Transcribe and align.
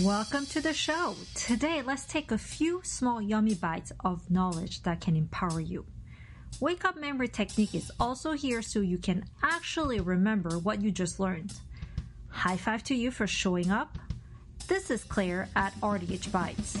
Welcome 0.00 0.46
to 0.46 0.62
the 0.62 0.72
show. 0.72 1.14
Today, 1.34 1.82
let's 1.82 2.06
take 2.06 2.32
a 2.32 2.38
few 2.38 2.80
small 2.82 3.20
yummy 3.20 3.54
bites 3.54 3.92
of 4.02 4.30
knowledge 4.30 4.82
that 4.84 5.02
can 5.02 5.16
empower 5.16 5.60
you. 5.60 5.84
Wake 6.60 6.86
up 6.86 6.96
memory 6.96 7.28
technique 7.28 7.74
is 7.74 7.92
also 8.00 8.32
here 8.32 8.62
so 8.62 8.80
you 8.80 8.96
can 8.96 9.26
actually 9.42 10.00
remember 10.00 10.58
what 10.58 10.80
you 10.80 10.90
just 10.90 11.20
learned. 11.20 11.52
High 12.28 12.56
five 12.56 12.82
to 12.84 12.94
you 12.94 13.10
for 13.10 13.26
showing 13.26 13.70
up. 13.70 13.98
This 14.66 14.90
is 14.90 15.04
Claire 15.04 15.50
at 15.54 15.78
RDH 15.82 16.32
Bites. 16.32 16.78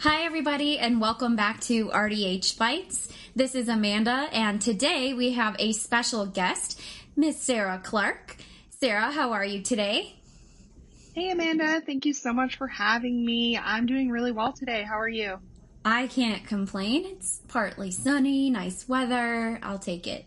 Hi, 0.00 0.24
everybody, 0.24 0.78
and 0.78 1.00
welcome 1.00 1.34
back 1.34 1.62
to 1.62 1.88
RDH 1.88 2.58
Bites. 2.58 3.08
This 3.34 3.54
is 3.54 3.70
Amanda, 3.70 4.28
and 4.32 4.60
today 4.60 5.14
we 5.14 5.32
have 5.32 5.56
a 5.58 5.72
special 5.72 6.26
guest, 6.26 6.78
Miss 7.16 7.40
Sarah 7.40 7.80
Clark. 7.82 8.36
Sarah, 8.82 9.12
how 9.12 9.30
are 9.30 9.44
you 9.44 9.62
today? 9.62 10.12
Hey, 11.14 11.30
Amanda. 11.30 11.80
Thank 11.86 12.04
you 12.04 12.12
so 12.12 12.32
much 12.32 12.56
for 12.56 12.66
having 12.66 13.24
me. 13.24 13.56
I'm 13.56 13.86
doing 13.86 14.10
really 14.10 14.32
well 14.32 14.52
today. 14.52 14.82
How 14.82 14.98
are 14.98 15.08
you? 15.08 15.38
I 15.84 16.08
can't 16.08 16.44
complain. 16.44 17.06
It's 17.06 17.42
partly 17.46 17.92
sunny, 17.92 18.50
nice 18.50 18.88
weather. 18.88 19.60
I'll 19.62 19.78
take 19.78 20.08
it. 20.08 20.26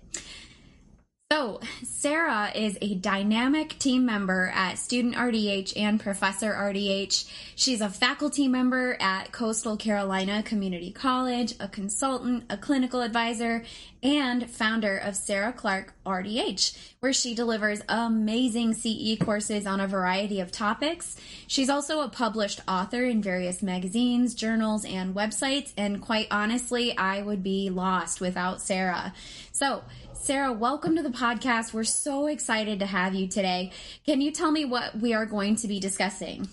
So, 1.36 1.60
Sarah 1.84 2.50
is 2.56 2.78
a 2.80 2.96
dynamic 2.96 3.78
team 3.78 4.06
member 4.06 4.54
at 4.56 4.78
Student 4.78 5.16
RDH 5.16 5.74
and 5.76 6.00
Professor 6.00 6.54
RDH. 6.54 7.30
She's 7.56 7.82
a 7.82 7.90
faculty 7.90 8.48
member 8.48 8.96
at 9.02 9.34
Coastal 9.34 9.76
Carolina 9.76 10.44
Community 10.44 10.92
College, 10.92 11.54
a 11.60 11.68
consultant, 11.68 12.46
a 12.50 12.56
clinical 12.56 13.02
advisor, 13.02 13.66
and 14.02 14.50
founder 14.50 14.96
of 14.96 15.18
Sarah 15.18 15.52
Clark 15.52 15.94
RDH, 16.06 16.78
where 17.02 17.12
she 17.12 17.36
delivers 17.36 17.82
amazing 17.90 18.74
CE 18.74 19.18
courses 19.20 19.68
on 19.68 19.82
a 19.82 19.88
variety 19.88 20.40
of 20.40 20.52
topics. 20.54 21.18
She's 21.48 21.70
also 21.70 22.00
a 22.00 22.08
published 22.08 22.62
author 22.66 23.04
in 23.04 23.22
various 23.22 23.62
magazines, 23.62 24.36
journals, 24.36 24.86
and 24.86 25.14
websites, 25.14 25.74
and 25.76 26.02
quite 26.02 26.27
honestly, 26.32 26.98
I 26.98 27.24
would 27.24 27.44
be 27.44 27.70
lost 27.70 28.22
without 28.22 28.62
Sarah. 28.62 29.14
So, 29.52 29.84
Sarah, 30.26 30.51
welcome 30.51 30.95
to 30.95 31.04
the 31.04 31.12
podcast. 31.12 31.71
We're 31.71 31.84
so 31.84 32.26
excited 32.26 32.79
to 32.79 32.87
have 32.87 33.13
you 33.13 33.27
today. 33.27 33.71
Can 34.07 34.21
you 34.21 34.31
tell 34.31 34.51
me 34.51 34.65
what 34.65 34.99
we 34.99 35.13
are 35.13 35.27
going 35.27 35.55
to 35.57 35.68
be 35.68 35.79
discussing? 35.79 36.49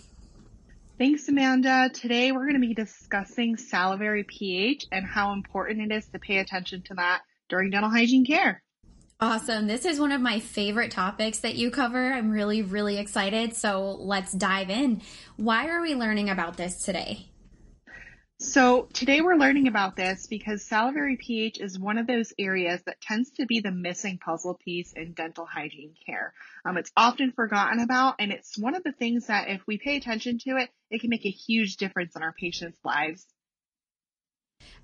Thanks, 0.99 1.27
Amanda. 1.27 1.89
Today 1.89 2.33
we're 2.33 2.43
going 2.43 2.61
to 2.61 2.67
be 2.69 2.75
discussing 2.75 3.57
salivary 3.57 4.25
pH 4.25 4.85
and 4.93 5.07
how 5.07 5.33
important 5.33 5.91
it 5.91 5.95
is 5.95 6.07
to 6.09 6.19
pay 6.19 6.37
attention 6.37 6.83
to 6.83 6.95
that 6.97 7.23
during 7.49 7.71
dental 7.71 7.89
hygiene 7.89 8.27
care. 8.27 8.63
Awesome. 9.21 9.69
This 9.69 9.87
is 9.87 9.99
one 9.99 10.13
of 10.13 10.21
my 10.21 10.39
favorite 10.39 10.91
topics 10.91 11.39
that 11.39 11.55
you 11.55 11.71
cover. 11.71 12.13
I'm 12.13 12.31
really, 12.31 12.61
really 12.61 12.99
excited. 12.99 13.57
So 13.57 13.97
let's 13.99 14.33
dive 14.33 14.69
in. 14.69 15.01
Why 15.39 15.69
are 15.69 15.81
we 15.81 15.95
learning 15.95 16.29
about 16.29 16.59
this 16.59 16.83
today? 16.83 17.32
So 18.43 18.89
today 18.93 19.21
we're 19.21 19.37
learning 19.37 19.69
about 19.69 19.95
this 19.95 20.27
because 20.27 20.65
salivary 20.65 21.17
pH 21.17 21.61
is 21.61 21.79
one 21.79 21.97
of 21.97 22.09
those 22.09 22.33
areas 22.37 22.83
that 22.87 23.01
tends 23.01 23.31
to 23.35 23.47
be 23.47 23.61
the 23.61 23.71
missing 23.71 24.19
puzzle 24.19 24.59
piece 24.65 24.93
in 24.95 25.13
dental 25.13 25.47
hygiene 25.47 25.95
care. 26.05 26.35
Um, 26.65 26.77
it's 26.77 26.91
often 26.97 27.31
forgotten 27.31 27.79
about 27.79 28.17
and 28.19 28.33
it's 28.33 28.59
one 28.59 28.75
of 28.75 28.83
the 28.83 28.91
things 28.91 29.29
that 29.29 29.49
if 29.49 29.65
we 29.69 29.79
pay 29.79 29.97
attention 29.97 30.39
to 30.41 30.57
it, 30.57 30.71
it 30.91 31.01
can 31.01 31.09
make 31.09 31.25
a 31.25 31.31
huge 31.31 31.77
difference 31.77 32.17
in 32.17 32.23
our 32.25 32.33
patients' 32.33 32.81
lives. 32.85 33.25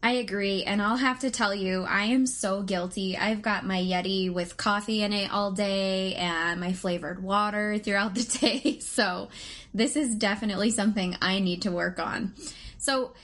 I 0.05 0.13
agree. 0.13 0.63
And 0.63 0.81
I'll 0.81 0.97
have 0.97 1.19
to 1.21 1.31
tell 1.31 1.53
you, 1.53 1.83
I 1.83 2.05
am 2.05 2.27
so 2.27 2.63
guilty. 2.63 3.17
I've 3.17 3.43
got 3.43 3.67
my 3.67 3.81
Yeti 3.81 4.33
with 4.33 4.57
coffee 4.57 5.03
in 5.03 5.13
it 5.13 5.33
all 5.33 5.51
day 5.51 6.15
and 6.15 6.61
my 6.61 6.73
flavored 6.73 7.21
water 7.21 7.77
throughout 7.79 8.15
the 8.15 8.23
day. 8.41 8.79
So 8.79 9.31
this 9.75 9.97
is 9.97 10.15
definitely 10.15 10.71
something 10.71 11.17
I 11.21 11.41
need 11.41 11.63
to 11.63 11.73
work 11.73 11.99
on. 11.99 12.35
So 12.79 13.15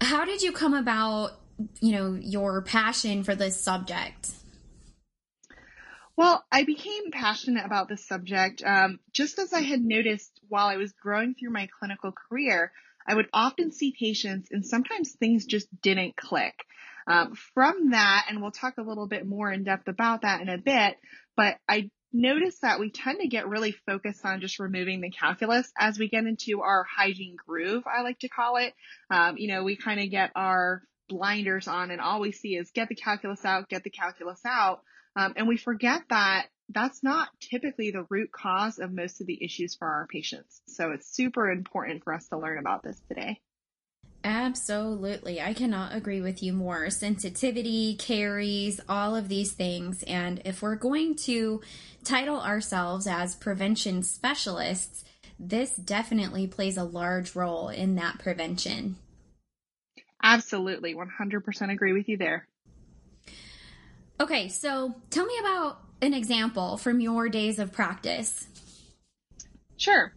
how 0.00 0.24
did 0.24 0.42
you 0.42 0.52
come 0.52 0.74
about, 0.74 1.32
you 1.80 1.92
know, 1.92 2.18
your 2.20 2.62
passion 2.62 3.24
for 3.24 3.34
this 3.34 3.60
subject? 3.60 4.30
Well, 6.16 6.44
I 6.50 6.64
became 6.64 7.10
passionate 7.10 7.66
about 7.66 7.88
this 7.88 8.06
subject 8.06 8.62
um, 8.64 9.00
just 9.12 9.38
as 9.38 9.52
I 9.52 9.60
had 9.60 9.82
noticed 9.82 10.40
while 10.48 10.66
I 10.66 10.76
was 10.76 10.92
growing 10.92 11.34
through 11.34 11.50
my 11.50 11.68
clinical 11.78 12.12
career. 12.12 12.72
I 13.06 13.14
would 13.14 13.28
often 13.32 13.70
see 13.70 13.94
patients 13.98 14.48
and 14.50 14.64
sometimes 14.64 15.12
things 15.12 15.44
just 15.44 15.68
didn't 15.82 16.16
click. 16.16 16.54
Um, 17.08 17.36
from 17.54 17.90
that, 17.90 18.26
and 18.28 18.42
we'll 18.42 18.50
talk 18.50 18.78
a 18.78 18.82
little 18.82 19.06
bit 19.06 19.24
more 19.24 19.52
in 19.52 19.62
depth 19.62 19.86
about 19.86 20.22
that 20.22 20.40
in 20.40 20.48
a 20.48 20.58
bit, 20.58 20.96
but 21.36 21.56
I 21.68 21.90
notice 22.16 22.58
that 22.60 22.80
we 22.80 22.90
tend 22.90 23.20
to 23.20 23.28
get 23.28 23.48
really 23.48 23.72
focused 23.72 24.24
on 24.24 24.40
just 24.40 24.58
removing 24.58 25.00
the 25.00 25.10
calculus 25.10 25.70
as 25.78 25.98
we 25.98 26.08
get 26.08 26.24
into 26.24 26.62
our 26.62 26.84
hygiene 26.84 27.36
groove, 27.46 27.84
I 27.86 28.02
like 28.02 28.18
to 28.20 28.28
call 28.28 28.56
it. 28.56 28.72
Um, 29.10 29.36
you 29.36 29.48
know, 29.48 29.64
we 29.64 29.76
kind 29.76 30.00
of 30.00 30.10
get 30.10 30.30
our 30.34 30.82
blinders 31.08 31.68
on 31.68 31.90
and 31.90 32.00
all 32.00 32.20
we 32.20 32.32
see 32.32 32.56
is 32.56 32.70
get 32.70 32.88
the 32.88 32.94
calculus 32.94 33.44
out, 33.44 33.68
get 33.68 33.84
the 33.84 33.90
calculus 33.90 34.40
out. 34.44 34.80
Um, 35.14 35.34
and 35.36 35.48
we 35.48 35.56
forget 35.56 36.02
that 36.10 36.46
that's 36.68 37.02
not 37.02 37.28
typically 37.40 37.90
the 37.90 38.06
root 38.10 38.32
cause 38.32 38.78
of 38.78 38.92
most 38.92 39.20
of 39.20 39.26
the 39.26 39.42
issues 39.44 39.76
for 39.76 39.86
our 39.86 40.06
patients. 40.10 40.62
So 40.66 40.90
it's 40.90 41.14
super 41.14 41.50
important 41.50 42.02
for 42.02 42.12
us 42.12 42.28
to 42.28 42.38
learn 42.38 42.58
about 42.58 42.82
this 42.82 43.00
today. 43.08 43.40
Absolutely. 44.26 45.40
I 45.40 45.54
cannot 45.54 45.94
agree 45.94 46.20
with 46.20 46.42
you 46.42 46.52
more. 46.52 46.90
Sensitivity, 46.90 47.94
caries 47.94 48.80
all 48.88 49.14
of 49.14 49.28
these 49.28 49.52
things. 49.52 50.02
And 50.02 50.42
if 50.44 50.62
we're 50.62 50.74
going 50.74 51.14
to 51.26 51.60
title 52.02 52.40
ourselves 52.40 53.06
as 53.06 53.36
prevention 53.36 54.02
specialists, 54.02 55.04
this 55.38 55.76
definitely 55.76 56.48
plays 56.48 56.76
a 56.76 56.82
large 56.82 57.36
role 57.36 57.68
in 57.68 57.94
that 57.94 58.18
prevention. 58.18 58.96
Absolutely. 60.20 60.96
100% 60.96 61.70
agree 61.72 61.92
with 61.92 62.08
you 62.08 62.16
there. 62.16 62.48
Okay, 64.18 64.48
so 64.48 64.96
tell 65.08 65.24
me 65.24 65.34
about 65.38 65.78
an 66.02 66.14
example 66.14 66.78
from 66.78 66.98
your 66.98 67.28
days 67.28 67.60
of 67.60 67.70
practice. 67.70 68.48
Sure. 69.76 70.12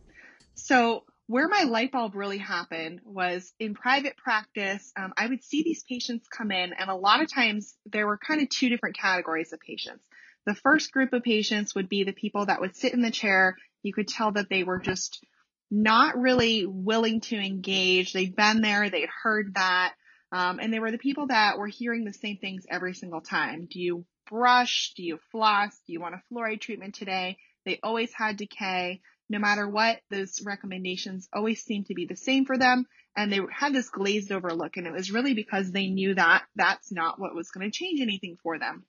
So, 0.55 1.03
where 1.29 1.47
my 1.47 1.61
light 1.61 1.91
bulb 1.91 2.15
really 2.15 2.39
happened 2.39 3.01
was 3.05 3.53
in 3.59 3.75
private 3.75 4.17
practice. 4.17 4.91
Um, 4.97 5.13
I 5.15 5.27
would 5.27 5.43
see 5.43 5.61
these 5.61 5.83
patients 5.87 6.27
come 6.27 6.49
in, 6.49 6.73
and 6.73 6.89
a 6.89 6.95
lot 6.95 7.21
of 7.21 7.31
times 7.31 7.75
there 7.85 8.07
were 8.07 8.17
kind 8.17 8.41
of 8.41 8.49
two 8.49 8.67
different 8.67 8.97
categories 8.97 9.53
of 9.53 9.59
patients. 9.59 10.03
The 10.47 10.55
first 10.55 10.91
group 10.91 11.13
of 11.13 11.21
patients 11.21 11.75
would 11.75 11.87
be 11.87 12.03
the 12.03 12.13
people 12.13 12.47
that 12.47 12.59
would 12.59 12.75
sit 12.75 12.93
in 12.93 13.03
the 13.03 13.11
chair. 13.11 13.55
You 13.83 13.93
could 13.93 14.07
tell 14.07 14.31
that 14.31 14.49
they 14.49 14.63
were 14.63 14.79
just 14.79 15.23
not 15.69 16.17
really 16.17 16.65
willing 16.65 17.21
to 17.21 17.35
engage. 17.35 18.11
They'd 18.11 18.35
been 18.35 18.61
there, 18.61 18.89
they'd 18.89 19.09
heard 19.21 19.53
that, 19.53 19.93
um, 20.31 20.57
and 20.59 20.73
they 20.73 20.79
were 20.79 20.89
the 20.89 20.97
people 20.97 21.27
that 21.27 21.59
were 21.59 21.67
hearing 21.67 22.05
the 22.05 22.13
same 22.13 22.37
things 22.37 22.65
every 22.67 22.95
single 22.95 23.21
time. 23.21 23.67
Do 23.69 23.79
you 23.79 24.03
brush? 24.27 24.93
Do 24.97 25.03
you 25.03 25.19
floss? 25.31 25.79
Do 25.85 25.93
you 25.93 25.99
want 25.99 26.15
a 26.15 26.23
fluoride 26.33 26.61
treatment 26.61 26.95
today? 26.95 27.37
They 27.67 27.79
always 27.83 28.11
had 28.15 28.35
decay 28.35 29.01
no 29.29 29.39
matter 29.39 29.67
what, 29.67 29.99
those 30.09 30.41
recommendations 30.43 31.29
always 31.31 31.63
seemed 31.63 31.85
to 31.85 31.93
be 31.93 32.05
the 32.05 32.15
same 32.15 32.45
for 32.45 32.57
them. 32.57 32.85
And 33.15 33.31
they 33.31 33.39
had 33.51 33.73
this 33.73 33.89
glazed 33.89 34.31
over 34.31 34.53
look. 34.53 34.77
And 34.77 34.87
it 34.87 34.93
was 34.93 35.11
really 35.11 35.33
because 35.33 35.71
they 35.71 35.87
knew 35.87 36.15
that 36.15 36.43
that's 36.55 36.91
not 36.91 37.19
what 37.19 37.35
was 37.35 37.51
going 37.51 37.69
to 37.69 37.77
change 37.77 38.01
anything 38.01 38.37
for 38.41 38.57
them. 38.57 38.85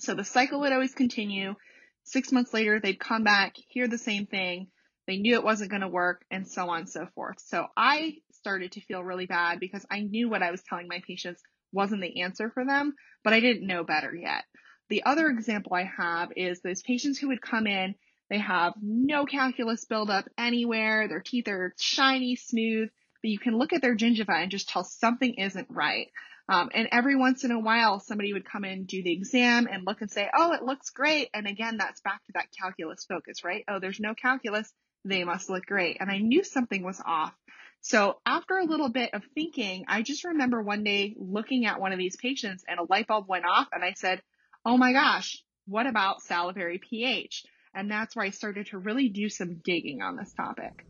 So 0.00 0.14
the 0.14 0.24
cycle 0.24 0.60
would 0.60 0.72
always 0.72 0.94
continue. 0.94 1.54
Six 2.02 2.32
months 2.32 2.52
later, 2.52 2.80
they'd 2.80 2.98
come 2.98 3.24
back, 3.24 3.54
hear 3.68 3.86
the 3.86 3.98
same 3.98 4.26
thing. 4.26 4.68
They 5.06 5.18
knew 5.18 5.34
it 5.34 5.44
wasn't 5.44 5.70
going 5.70 5.82
to 5.82 5.88
work 5.88 6.24
and 6.30 6.48
so 6.48 6.68
on 6.70 6.80
and 6.80 6.88
so 6.88 7.06
forth. 7.14 7.36
So 7.38 7.66
I 7.76 8.16
started 8.32 8.72
to 8.72 8.80
feel 8.80 9.04
really 9.04 9.26
bad 9.26 9.60
because 9.60 9.86
I 9.90 10.00
knew 10.00 10.28
what 10.28 10.42
I 10.42 10.50
was 10.50 10.62
telling 10.62 10.88
my 10.88 11.00
patients 11.06 11.42
wasn't 11.72 12.02
the 12.02 12.22
answer 12.22 12.50
for 12.50 12.64
them, 12.64 12.94
but 13.22 13.32
I 13.32 13.40
didn't 13.40 13.66
know 13.66 13.84
better 13.84 14.14
yet. 14.14 14.44
The 14.88 15.04
other 15.04 15.28
example 15.28 15.74
I 15.74 15.90
have 15.96 16.30
is 16.36 16.60
those 16.60 16.82
patients 16.82 17.18
who 17.18 17.28
would 17.28 17.40
come 17.40 17.66
in 17.66 17.94
they 18.34 18.40
have 18.40 18.74
no 18.82 19.26
calculus 19.26 19.84
buildup 19.84 20.28
anywhere. 20.36 21.06
Their 21.06 21.20
teeth 21.20 21.46
are 21.46 21.72
shiny, 21.78 22.34
smooth, 22.34 22.88
but 23.22 23.30
you 23.30 23.38
can 23.38 23.56
look 23.56 23.72
at 23.72 23.80
their 23.80 23.94
gingiva 23.94 24.42
and 24.42 24.50
just 24.50 24.68
tell 24.68 24.82
something 24.82 25.34
isn't 25.34 25.68
right. 25.70 26.08
Um, 26.48 26.68
and 26.74 26.88
every 26.90 27.14
once 27.14 27.44
in 27.44 27.52
a 27.52 27.60
while, 27.60 28.00
somebody 28.00 28.32
would 28.32 28.44
come 28.44 28.64
in, 28.64 28.86
do 28.86 29.04
the 29.04 29.12
exam 29.12 29.68
and 29.70 29.86
look 29.86 30.00
and 30.00 30.10
say, 30.10 30.28
oh, 30.36 30.52
it 30.52 30.64
looks 30.64 30.90
great. 30.90 31.30
And 31.32 31.46
again, 31.46 31.76
that's 31.76 32.00
back 32.00 32.24
to 32.24 32.32
that 32.34 32.48
calculus 32.60 33.06
focus, 33.08 33.44
right? 33.44 33.62
Oh, 33.68 33.78
there's 33.78 34.00
no 34.00 34.16
calculus. 34.16 34.68
They 35.04 35.22
must 35.22 35.48
look 35.48 35.64
great. 35.64 35.98
And 36.00 36.10
I 36.10 36.18
knew 36.18 36.42
something 36.42 36.82
was 36.82 37.00
off. 37.06 37.34
So 37.82 38.16
after 38.26 38.56
a 38.56 38.66
little 38.66 38.88
bit 38.88 39.14
of 39.14 39.22
thinking, 39.36 39.84
I 39.86 40.02
just 40.02 40.24
remember 40.24 40.60
one 40.60 40.82
day 40.82 41.14
looking 41.16 41.66
at 41.66 41.80
one 41.80 41.92
of 41.92 41.98
these 42.00 42.16
patients 42.16 42.64
and 42.66 42.80
a 42.80 42.86
light 42.90 43.06
bulb 43.06 43.28
went 43.28 43.44
off 43.44 43.68
and 43.70 43.84
I 43.84 43.92
said, 43.92 44.22
oh 44.66 44.76
my 44.76 44.92
gosh, 44.92 45.40
what 45.66 45.86
about 45.86 46.22
salivary 46.22 46.80
pH? 46.80 47.44
And 47.74 47.90
that's 47.90 48.14
where 48.14 48.24
I 48.24 48.30
started 48.30 48.66
to 48.68 48.78
really 48.78 49.08
do 49.08 49.28
some 49.28 49.60
digging 49.64 50.00
on 50.02 50.16
this 50.16 50.32
topic. 50.32 50.84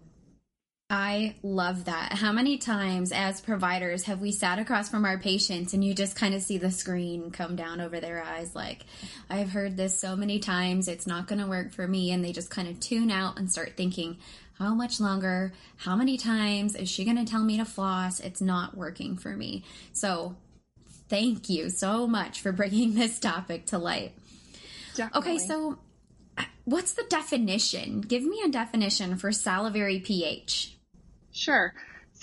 I 0.91 1.35
love 1.43 1.87
that. 1.87 2.13
How 2.13 2.31
many 2.31 2.59
times 2.59 3.11
as 3.11 3.41
providers 3.41 4.05
have 4.05 4.21
we 4.21 4.33
sat 4.33 4.59
across 4.59 4.91
from 4.91 5.07
our 5.07 5.19
patients 5.19 5.73
and 5.73 5.83
you 5.83 5.95
just 5.95 6.15
kind 6.15 6.35
of 6.35 6.43
see 6.43 6.59
the 6.59 6.71
screen 6.71 7.31
come 7.31 7.57
down 7.57 7.81
over 7.81 8.01
their 8.01 8.23
eyes 8.23 8.55
like, 8.55 8.85
I've 9.31 9.51
heard 9.51 9.77
this 9.79 9.99
so 9.99 10.15
many 10.15 10.39
times, 10.39 10.87
it's 10.87 11.07
not 11.07 11.27
going 11.27 11.41
to 11.41 11.47
work 11.47 11.73
for 11.73 11.89
me. 11.89 12.13
And 12.13 12.23
they 12.23 12.33
just 12.33 12.51
kind 12.51 12.69
of 12.69 12.81
tune 12.81 13.11
out 13.11 13.39
and 13.39 13.51
start 13.51 13.73
thinking, 13.77 14.19
how 14.59 14.75
much 14.75 15.01
longer? 15.01 15.53
How 15.79 15.97
many 15.97 16.19
times? 16.19 16.77
Is 16.77 16.91
she 16.91 17.05
going 17.05 17.17
to 17.17 17.25
tell 17.25 17.43
me 17.43 17.57
to 17.57 17.65
floss? 17.65 18.21
It's 18.21 18.43
not 18.43 18.77
working 18.77 19.17
for 19.17 19.35
me. 19.35 19.65
So 19.95 20.37
thank 21.09 21.49
you 21.49 21.71
so 21.71 22.07
much 22.07 22.41
for 22.41 22.53
bringing 22.53 22.95
this 22.95 23.19
topic 23.19 23.67
to 23.67 23.79
light. 23.79 24.13
Definitely. 24.95 25.33
Okay, 25.33 25.39
so 25.39 25.79
what's 26.65 26.93
the 26.93 27.05
definition? 27.09 28.01
Give 28.01 28.23
me 28.23 28.43
a 28.45 28.49
definition 28.49 29.17
for 29.17 29.33
salivary 29.33 30.01
pH. 30.01 30.77
Sure. 31.33 31.75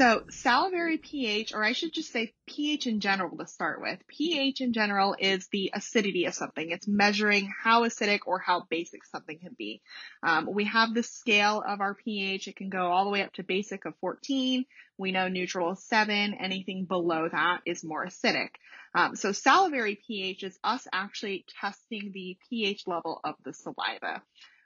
So 0.02 0.24
salivary 0.32 0.98
pH, 0.98 1.54
or 1.54 1.64
I 1.64 1.74
should 1.74 1.94
just 1.94 2.12
say 2.12 2.34
pH 2.48 2.88
in 2.88 3.02
general 3.02 3.38
to 3.38 3.46
start 3.46 3.84
with. 3.84 4.00
pH 4.08 4.60
in 4.60 4.74
general 4.74 5.16
is 5.20 5.48
the 5.50 5.70
acidity 5.76 6.26
of 6.26 6.34
something. 6.34 6.72
It's 6.72 6.88
measuring 6.88 7.54
how 7.64 7.84
acidic 7.84 8.22
or 8.26 8.40
how 8.40 8.66
basic 8.68 9.06
something 9.06 9.38
can 9.38 9.54
be. 9.56 9.84
Um, 10.24 10.50
we 10.52 10.64
have 10.64 10.96
the 10.96 11.04
scale 11.04 11.64
of 11.64 11.82
our 11.82 11.94
pH. 11.94 12.48
It 12.48 12.56
can 12.56 12.72
go 12.72 12.88
all 12.88 13.04
the 13.04 13.12
way 13.12 13.22
up 13.22 13.32
to 13.34 13.44
basic 13.44 13.86
of 13.86 13.94
14. 14.02 14.66
We 14.98 15.12
know 15.12 15.28
neutral 15.28 15.74
is 15.74 15.84
7. 15.84 16.34
Anything 16.34 16.86
below 16.86 17.30
that 17.32 17.60
is 17.68 17.84
more 17.84 18.04
acidic. 18.04 18.50
Um, 18.96 19.16
so 19.16 19.34
salivary 19.34 20.02
pH 20.08 20.42
is 20.42 20.58
us 20.64 20.88
actually 20.92 21.46
testing 21.62 22.10
the 22.12 22.40
pH 22.50 22.88
level 22.88 23.22
of 23.24 23.36
the 23.46 23.54
saliva. 23.54 24.24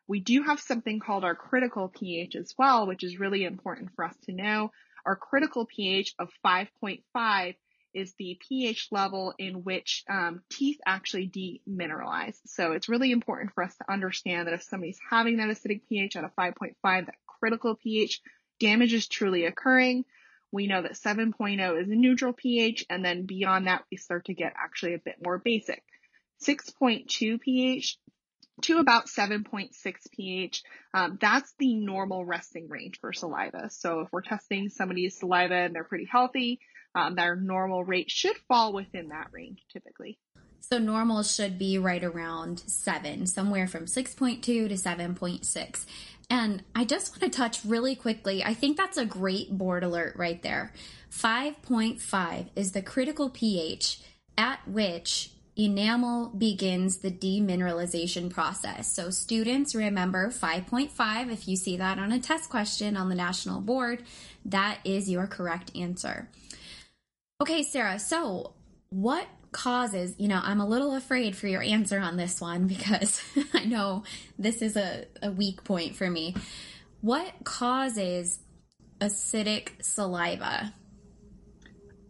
We 0.08 0.22
do 0.22 0.44
have 0.44 0.62
something 0.62 1.02
called 1.02 1.26
our 1.26 1.36
critical 1.36 1.90
pH 1.90 2.38
as 2.38 2.54
well, 2.58 2.88
which 2.88 3.04
is 3.04 3.20
really 3.20 3.44
important 3.44 3.90
for 3.98 4.06
us 4.06 4.16
to 4.28 4.32
know. 4.32 4.72
Our 5.06 5.16
critical 5.16 5.66
pH 5.66 6.16
of 6.20 6.30
5.5 6.46 7.56
is 7.94 8.14
the 8.18 8.38
pH 8.48 8.90
level 8.92 9.34
in 9.40 9.64
which 9.64 10.04
um, 10.10 10.42
teeth 10.50 10.80
actually 10.86 11.30
demineralize. 11.30 12.36
So 12.46 12.74
it's 12.74 12.90
really 12.90 13.12
important 13.12 13.54
for 13.54 13.64
us 13.64 13.76
to 13.78 13.92
understand 13.92 14.48
that 14.48 14.54
if 14.54 14.64
somebody's 14.64 15.00
having 15.10 15.38
that 15.38 15.50
acidic 15.50 15.82
pH 15.88 16.18
at 16.18 16.26
a 16.26 16.32
5.5, 16.38 16.74
that 16.84 17.16
critical 17.26 17.76
pH 17.76 18.22
damage 18.60 18.94
is 18.94 19.08
truly 19.08 19.46
occurring. 19.46 20.04
We 20.52 20.68
know 20.68 20.82
that 20.82 20.94
7.0 20.94 21.82
is 21.82 21.90
a 21.90 21.96
neutral 21.96 22.34
pH, 22.34 22.86
and 22.90 23.04
then 23.04 23.26
beyond 23.26 23.68
that, 23.68 23.84
we 23.92 23.98
start 23.98 24.26
to 24.26 24.34
get 24.34 24.54
actually 24.58 24.94
a 24.94 25.00
bit 25.00 25.16
more 25.24 25.38
basic. 25.38 25.84
6.2 26.44 27.40
pH 27.40 27.98
to 28.62 28.80
about 28.80 29.08
7.6 29.08 29.72
pH. 30.12 30.64
Um, 30.94 31.18
that's 31.20 31.54
the 31.60 31.76
normal 31.76 32.26
resting 32.26 32.70
range 32.70 33.00
for 33.00 33.14
saliva. 33.14 33.70
So 33.70 34.02
if 34.02 34.10
we're 34.12 34.22
testing 34.22 34.70
somebody's 34.70 35.18
saliva 35.18 35.56
and 35.56 35.76
they're 35.76 35.84
pretty 35.84 36.08
healthy, 36.10 36.60
um, 36.94 37.16
their 37.16 37.36
normal 37.36 37.84
rate 37.84 38.10
should 38.10 38.38
fall 38.48 38.74
within 38.74 39.10
that 39.10 39.28
range 39.32 39.60
typically. 39.72 40.18
So 40.62 40.80
normal 40.80 41.22
should 41.22 41.60
be 41.60 41.78
right 41.78 42.04
around 42.04 42.60
7, 42.60 43.28
somewhere 43.28 43.68
from 43.68 43.86
6.2 43.86 44.42
to 44.42 44.68
7.6. 44.70 45.86
And 46.28 46.64
I 46.74 46.86
just 46.86 47.12
want 47.12 47.32
to 47.32 47.38
touch 47.38 47.64
really 47.64 47.96
quickly. 47.96 48.44
I 48.44 48.56
think 48.56 48.76
that's 48.76 48.98
a 48.98 49.06
great 49.06 49.56
board 49.56 49.84
alert 49.84 50.16
right 50.16 50.42
there. 50.42 50.74
5.5 51.12 52.48
is 52.56 52.72
the 52.72 52.82
critical 52.82 53.30
pH 53.30 54.00
at 54.38 54.68
which 54.68 55.30
enamel 55.58 56.30
begins 56.30 56.98
the 56.98 57.12
demineralization 57.12 58.30
process. 58.30 58.94
So 58.94 59.10
students 59.10 59.74
remember 59.74 60.30
5.5 60.30 61.32
if 61.32 61.48
you 61.48 61.56
see 61.56 61.78
that 61.78 61.98
on 61.98 62.12
a 62.12 62.20
test 62.20 62.50
question 62.50 62.98
on 62.98 63.10
the 63.10 63.16
national 63.16 63.62
board, 63.62 64.04
that 64.46 64.80
is 64.84 65.10
your 65.10 65.28
correct 65.28 65.72
answer. 65.76 66.30
Okay, 67.42 67.64
Sarah, 67.64 68.00
so 68.00 68.54
what 68.90 69.28
causes, 69.52 70.16
you 70.18 70.28
know, 70.28 70.42
I'm 70.44 70.60
a 70.60 70.68
little 70.68 70.96
afraid 70.96 71.36
for 71.36 71.48
your 71.48 71.62
answer 71.62 72.00
on 72.00 72.18
this 72.18 72.42
one 72.42 72.68
because 72.68 73.22
I 73.54 73.66
know 73.66 74.04
this 74.38 74.62
is 74.62 74.76
a, 74.76 75.06
a 75.24 75.32
weak 75.32 75.64
point 75.64 75.96
for 75.96 76.10
me. 76.10 76.36
What 77.02 77.32
causes 77.44 78.40
acidic 79.00 79.70
saliva? 79.82 80.74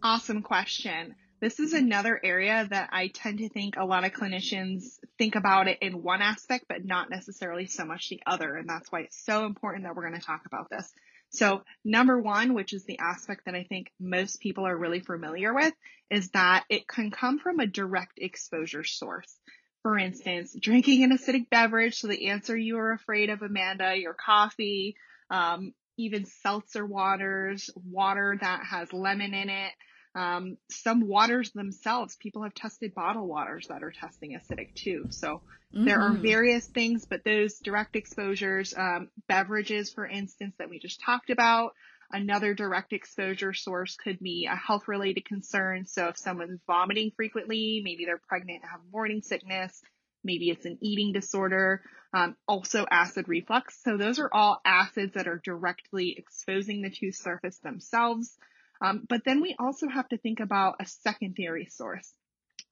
Awesome 0.02 0.42
question. 0.42 1.14
This 1.38 1.60
is 1.60 1.74
another 1.74 2.18
area 2.22 2.66
that 2.70 2.88
I 2.92 3.08
tend 3.08 3.38
to 3.38 3.48
think 3.50 3.76
a 3.76 3.84
lot 3.84 4.04
of 4.04 4.12
clinicians 4.12 4.98
think 5.18 5.34
about 5.34 5.68
it 5.68 5.78
in 5.82 6.02
one 6.02 6.22
aspect, 6.22 6.64
but 6.68 6.84
not 6.84 7.10
necessarily 7.10 7.66
so 7.66 7.84
much 7.84 8.08
the 8.08 8.22
other. 8.26 8.56
And 8.56 8.68
that's 8.68 8.90
why 8.90 9.00
it's 9.00 9.22
so 9.24 9.44
important 9.44 9.84
that 9.84 9.94
we're 9.94 10.08
going 10.08 10.18
to 10.18 10.26
talk 10.26 10.42
about 10.46 10.70
this. 10.70 10.90
So 11.30 11.62
number 11.84 12.18
one, 12.18 12.54
which 12.54 12.72
is 12.72 12.84
the 12.84 13.00
aspect 13.00 13.44
that 13.44 13.54
I 13.54 13.64
think 13.64 13.92
most 14.00 14.40
people 14.40 14.66
are 14.66 14.76
really 14.76 15.00
familiar 15.00 15.52
with, 15.52 15.74
is 16.10 16.30
that 16.30 16.64
it 16.70 16.88
can 16.88 17.10
come 17.10 17.38
from 17.38 17.60
a 17.60 17.66
direct 17.66 18.18
exposure 18.18 18.84
source. 18.84 19.36
For 19.82 19.98
instance, 19.98 20.56
drinking 20.58 21.04
an 21.04 21.16
acidic 21.16 21.50
beverage. 21.50 21.98
So 21.98 22.08
the 22.08 22.28
answer 22.28 22.56
you 22.56 22.78
are 22.78 22.92
afraid 22.92 23.28
of, 23.28 23.42
Amanda, 23.42 23.94
your 23.94 24.14
coffee, 24.14 24.96
um, 25.30 25.74
even 25.98 26.24
seltzer 26.24 26.84
waters, 26.84 27.70
water 27.74 28.38
that 28.40 28.64
has 28.64 28.92
lemon 28.92 29.34
in 29.34 29.50
it, 29.50 29.72
um, 30.16 30.56
some 30.70 31.06
waters 31.06 31.50
themselves, 31.52 32.16
people 32.16 32.42
have 32.42 32.54
tested 32.54 32.94
bottled 32.94 33.28
waters 33.28 33.66
that 33.68 33.82
are 33.82 33.92
testing 33.92 34.32
acidic 34.32 34.74
too. 34.74 35.08
So 35.10 35.42
mm-hmm. 35.74 35.84
there 35.84 36.00
are 36.00 36.10
mm-hmm. 36.10 36.22
various 36.22 36.66
things, 36.66 37.04
but 37.04 37.22
those 37.22 37.58
direct 37.58 37.96
exposures, 37.96 38.74
um, 38.74 39.10
beverages, 39.28 39.92
for 39.92 40.06
instance, 40.06 40.54
that 40.58 40.70
we 40.70 40.78
just 40.78 41.02
talked 41.04 41.28
about, 41.28 41.72
another 42.10 42.54
direct 42.54 42.94
exposure 42.94 43.52
source 43.52 43.96
could 44.02 44.18
be 44.18 44.48
a 44.50 44.56
health 44.56 44.88
related 44.88 45.26
concern. 45.26 45.84
So 45.84 46.06
if 46.08 46.16
someone's 46.16 46.60
vomiting 46.66 47.12
frequently, 47.14 47.82
maybe 47.84 48.06
they're 48.06 48.20
pregnant 48.26 48.62
and 48.62 48.70
have 48.70 48.80
morning 48.90 49.20
sickness, 49.20 49.82
maybe 50.24 50.48
it's 50.48 50.64
an 50.64 50.78
eating 50.80 51.12
disorder, 51.12 51.82
um, 52.14 52.36
also 52.48 52.86
acid 52.90 53.28
reflux. 53.28 53.78
So 53.84 53.98
those 53.98 54.18
are 54.18 54.30
all 54.32 54.62
acids 54.64 55.12
that 55.12 55.28
are 55.28 55.42
directly 55.44 56.14
exposing 56.16 56.80
the 56.80 56.90
tooth 56.90 57.16
surface 57.16 57.58
themselves. 57.58 58.34
Um, 58.80 59.04
but 59.08 59.22
then 59.24 59.40
we 59.40 59.56
also 59.58 59.88
have 59.88 60.08
to 60.08 60.18
think 60.18 60.40
about 60.40 60.76
a 60.80 60.86
secondary 60.86 61.66
source. 61.66 62.12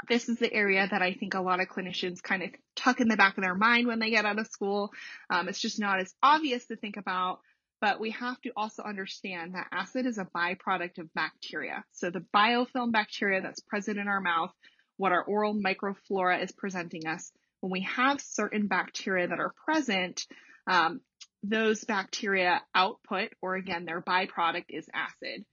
This 0.09 0.29
is 0.29 0.39
the 0.39 0.53
area 0.53 0.87
that 0.91 1.03
I 1.03 1.15
think 1.15 1.35
a 1.35 1.41
lot 1.41 1.61
of 1.61 1.69
clinicians 1.69 2.23
kind 2.23 2.43
of 2.43 2.51
tuck 2.77 3.01
in 3.01 3.09
the 3.09 3.17
back 3.17 3.39
of 3.39 3.45
their 3.45 3.55
mind 3.55 3.87
when 3.87 4.01
they 4.01 4.11
get 4.11 4.25
out 4.25 4.39
of 4.39 4.47
school. 4.49 4.91
Um, 5.31 5.49
it's 5.49 5.61
just 5.61 5.81
not 5.81 6.01
as 6.01 6.12
obvious 6.23 6.67
to 6.67 6.77
think 6.77 6.97
about, 6.97 7.41
but 7.81 8.01
we 8.01 8.11
have 8.11 8.41
to 8.43 8.51
also 8.56 8.83
understand 8.83 9.55
that 9.55 9.69
acid 9.73 10.06
is 10.06 10.19
a 10.19 10.25
byproduct 10.25 10.99
of 10.99 11.12
bacteria. 11.15 11.85
So 11.93 12.11
the 12.11 12.25
biofilm 12.35 12.93
bacteria 12.93 13.41
that's 13.41 13.61
present 13.61 13.99
in 13.99 14.09
our 14.09 14.21
mouth, 14.21 14.53
what 14.97 15.12
our 15.12 15.23
oral 15.23 15.55
microflora 15.55 16.43
is 16.43 16.53
presenting 16.53 17.06
us, 17.06 17.31
when 17.61 17.71
we 17.71 17.83
have 17.83 18.21
certain 18.21 18.67
bacteria 18.67 19.29
that 19.29 19.41
are 19.41 19.55
present, 19.65 20.27
um, 20.67 21.01
those 21.43 21.85
bacteria 21.85 22.62
output, 22.75 23.31
or 23.41 23.55
again, 23.55 23.84
their 23.84 24.03
byproduct 24.03 24.67
is 24.69 24.89
acid. 24.93 25.44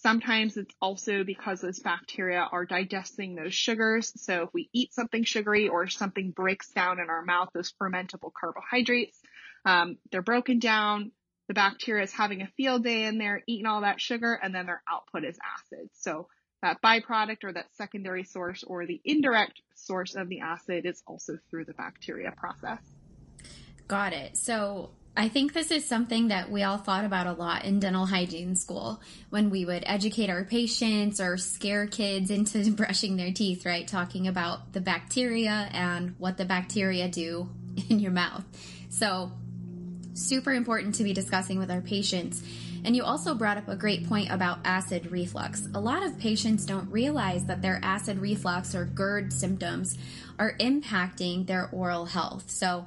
Sometimes 0.00 0.56
it's 0.56 0.74
also 0.80 1.24
because 1.24 1.60
those 1.60 1.80
bacteria 1.80 2.46
are 2.52 2.64
digesting 2.64 3.34
those 3.34 3.54
sugars. 3.54 4.12
So 4.16 4.44
if 4.44 4.54
we 4.54 4.70
eat 4.72 4.94
something 4.94 5.24
sugary 5.24 5.68
or 5.68 5.88
something 5.88 6.30
breaks 6.30 6.70
down 6.70 7.00
in 7.00 7.10
our 7.10 7.24
mouth, 7.24 7.48
those 7.52 7.72
fermentable 7.72 8.30
carbohydrates, 8.32 9.18
um, 9.64 9.98
they're 10.12 10.22
broken 10.22 10.60
down. 10.60 11.10
The 11.48 11.54
bacteria 11.54 12.04
is 12.04 12.12
having 12.12 12.42
a 12.42 12.46
field 12.56 12.84
day 12.84 13.04
in 13.04 13.18
there, 13.18 13.42
eating 13.48 13.66
all 13.66 13.80
that 13.80 14.00
sugar, 14.00 14.34
and 14.34 14.54
then 14.54 14.66
their 14.66 14.82
output 14.88 15.24
is 15.24 15.36
acid. 15.56 15.88
So 15.94 16.28
that 16.62 16.80
byproduct 16.80 17.42
or 17.42 17.52
that 17.52 17.74
secondary 17.74 18.24
source 18.24 18.62
or 18.62 18.86
the 18.86 19.00
indirect 19.04 19.62
source 19.74 20.14
of 20.14 20.28
the 20.28 20.40
acid 20.40 20.86
is 20.86 21.02
also 21.06 21.38
through 21.50 21.64
the 21.64 21.74
bacteria 21.74 22.32
process. 22.36 22.80
Got 23.88 24.12
it. 24.12 24.36
So 24.36 24.90
I 25.18 25.28
think 25.28 25.52
this 25.52 25.72
is 25.72 25.84
something 25.84 26.28
that 26.28 26.48
we 26.48 26.62
all 26.62 26.76
thought 26.78 27.04
about 27.04 27.26
a 27.26 27.32
lot 27.32 27.64
in 27.64 27.80
dental 27.80 28.06
hygiene 28.06 28.54
school 28.54 29.02
when 29.30 29.50
we 29.50 29.64
would 29.64 29.82
educate 29.84 30.30
our 30.30 30.44
patients 30.44 31.20
or 31.20 31.36
scare 31.36 31.88
kids 31.88 32.30
into 32.30 32.70
brushing 32.76 33.16
their 33.16 33.32
teeth, 33.32 33.66
right? 33.66 33.86
Talking 33.86 34.28
about 34.28 34.72
the 34.74 34.80
bacteria 34.80 35.68
and 35.72 36.14
what 36.18 36.36
the 36.36 36.44
bacteria 36.44 37.08
do 37.08 37.48
in 37.90 37.98
your 37.98 38.12
mouth. 38.12 38.44
So, 38.90 39.32
super 40.14 40.52
important 40.52 40.94
to 40.96 41.04
be 41.04 41.12
discussing 41.12 41.58
with 41.58 41.70
our 41.72 41.80
patients. 41.80 42.40
And 42.84 42.94
you 42.94 43.02
also 43.02 43.34
brought 43.34 43.56
up 43.56 43.66
a 43.66 43.74
great 43.74 44.08
point 44.08 44.30
about 44.30 44.60
acid 44.64 45.10
reflux. 45.10 45.66
A 45.74 45.80
lot 45.80 46.04
of 46.04 46.16
patients 46.20 46.64
don't 46.64 46.88
realize 46.92 47.44
that 47.46 47.60
their 47.60 47.80
acid 47.82 48.18
reflux 48.18 48.72
or 48.72 48.84
GERD 48.84 49.32
symptoms 49.32 49.98
are 50.38 50.56
impacting 50.58 51.48
their 51.48 51.68
oral 51.72 52.04
health. 52.04 52.48
So, 52.50 52.86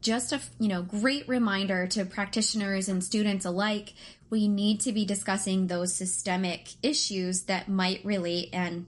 just 0.00 0.32
a 0.32 0.40
you 0.58 0.68
know 0.68 0.82
great 0.82 1.28
reminder 1.28 1.86
to 1.86 2.04
practitioners 2.04 2.88
and 2.88 3.04
students 3.04 3.44
alike 3.44 3.92
we 4.30 4.48
need 4.48 4.80
to 4.80 4.92
be 4.92 5.04
discussing 5.04 5.66
those 5.66 5.92
systemic 5.92 6.68
issues 6.82 7.42
that 7.42 7.68
might 7.68 8.04
relate 8.04 8.48
and 8.52 8.86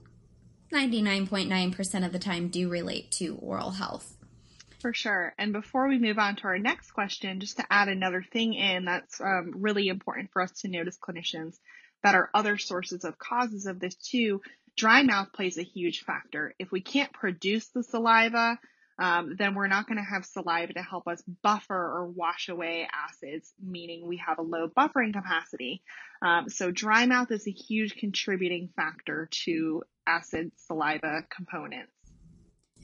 99.9% 0.73 2.05
of 2.05 2.11
the 2.11 2.19
time 2.19 2.47
do 2.47 2.67
relate 2.67 3.11
to 3.11 3.37
oral 3.41 3.71
health 3.71 4.15
For 4.79 4.93
sure. 4.93 5.33
And 5.37 5.53
before 5.53 5.87
we 5.87 5.99
move 5.99 6.17
on 6.17 6.35
to 6.37 6.43
our 6.45 6.57
next 6.57 6.91
question, 6.91 7.39
just 7.39 7.57
to 7.57 7.65
add 7.69 7.89
another 7.89 8.23
thing 8.23 8.53
in 8.53 8.85
that's 8.85 9.21
um, 9.21 9.53
really 9.57 9.87
important 9.87 10.31
for 10.31 10.41
us 10.41 10.51
to 10.61 10.67
notice 10.67 10.97
clinicians 10.97 11.57
that 12.03 12.15
are 12.15 12.29
other 12.33 12.57
sources 12.57 13.05
of 13.05 13.17
causes 13.17 13.65
of 13.65 13.79
this 13.79 13.95
too. 13.95 14.41
Dry 14.75 15.03
mouth 15.03 15.31
plays 15.31 15.57
a 15.57 15.63
huge 15.63 16.03
factor. 16.03 16.53
If 16.59 16.71
we 16.71 16.81
can't 16.81 17.13
produce 17.13 17.67
the 17.67 17.83
saliva, 17.83 18.59
um, 18.99 19.35
then 19.37 19.55
we're 19.55 19.67
not 19.67 19.87
going 19.87 19.97
to 19.97 20.03
have 20.03 20.25
saliva 20.25 20.73
to 20.73 20.81
help 20.81 21.07
us 21.07 21.21
buffer 21.41 21.75
or 21.75 22.07
wash 22.07 22.49
away 22.49 22.87
acids, 22.93 23.51
meaning 23.61 24.07
we 24.07 24.17
have 24.17 24.37
a 24.37 24.43
low 24.43 24.67
buffering 24.67 25.13
capacity. 25.13 25.81
Um, 26.21 26.49
so 26.49 26.71
dry 26.71 27.05
mouth 27.05 27.31
is 27.31 27.47
a 27.47 27.51
huge 27.51 27.95
contributing 27.95 28.69
factor 28.75 29.29
to 29.45 29.83
acid 30.05 30.51
saliva 30.57 31.23
components. 31.29 31.91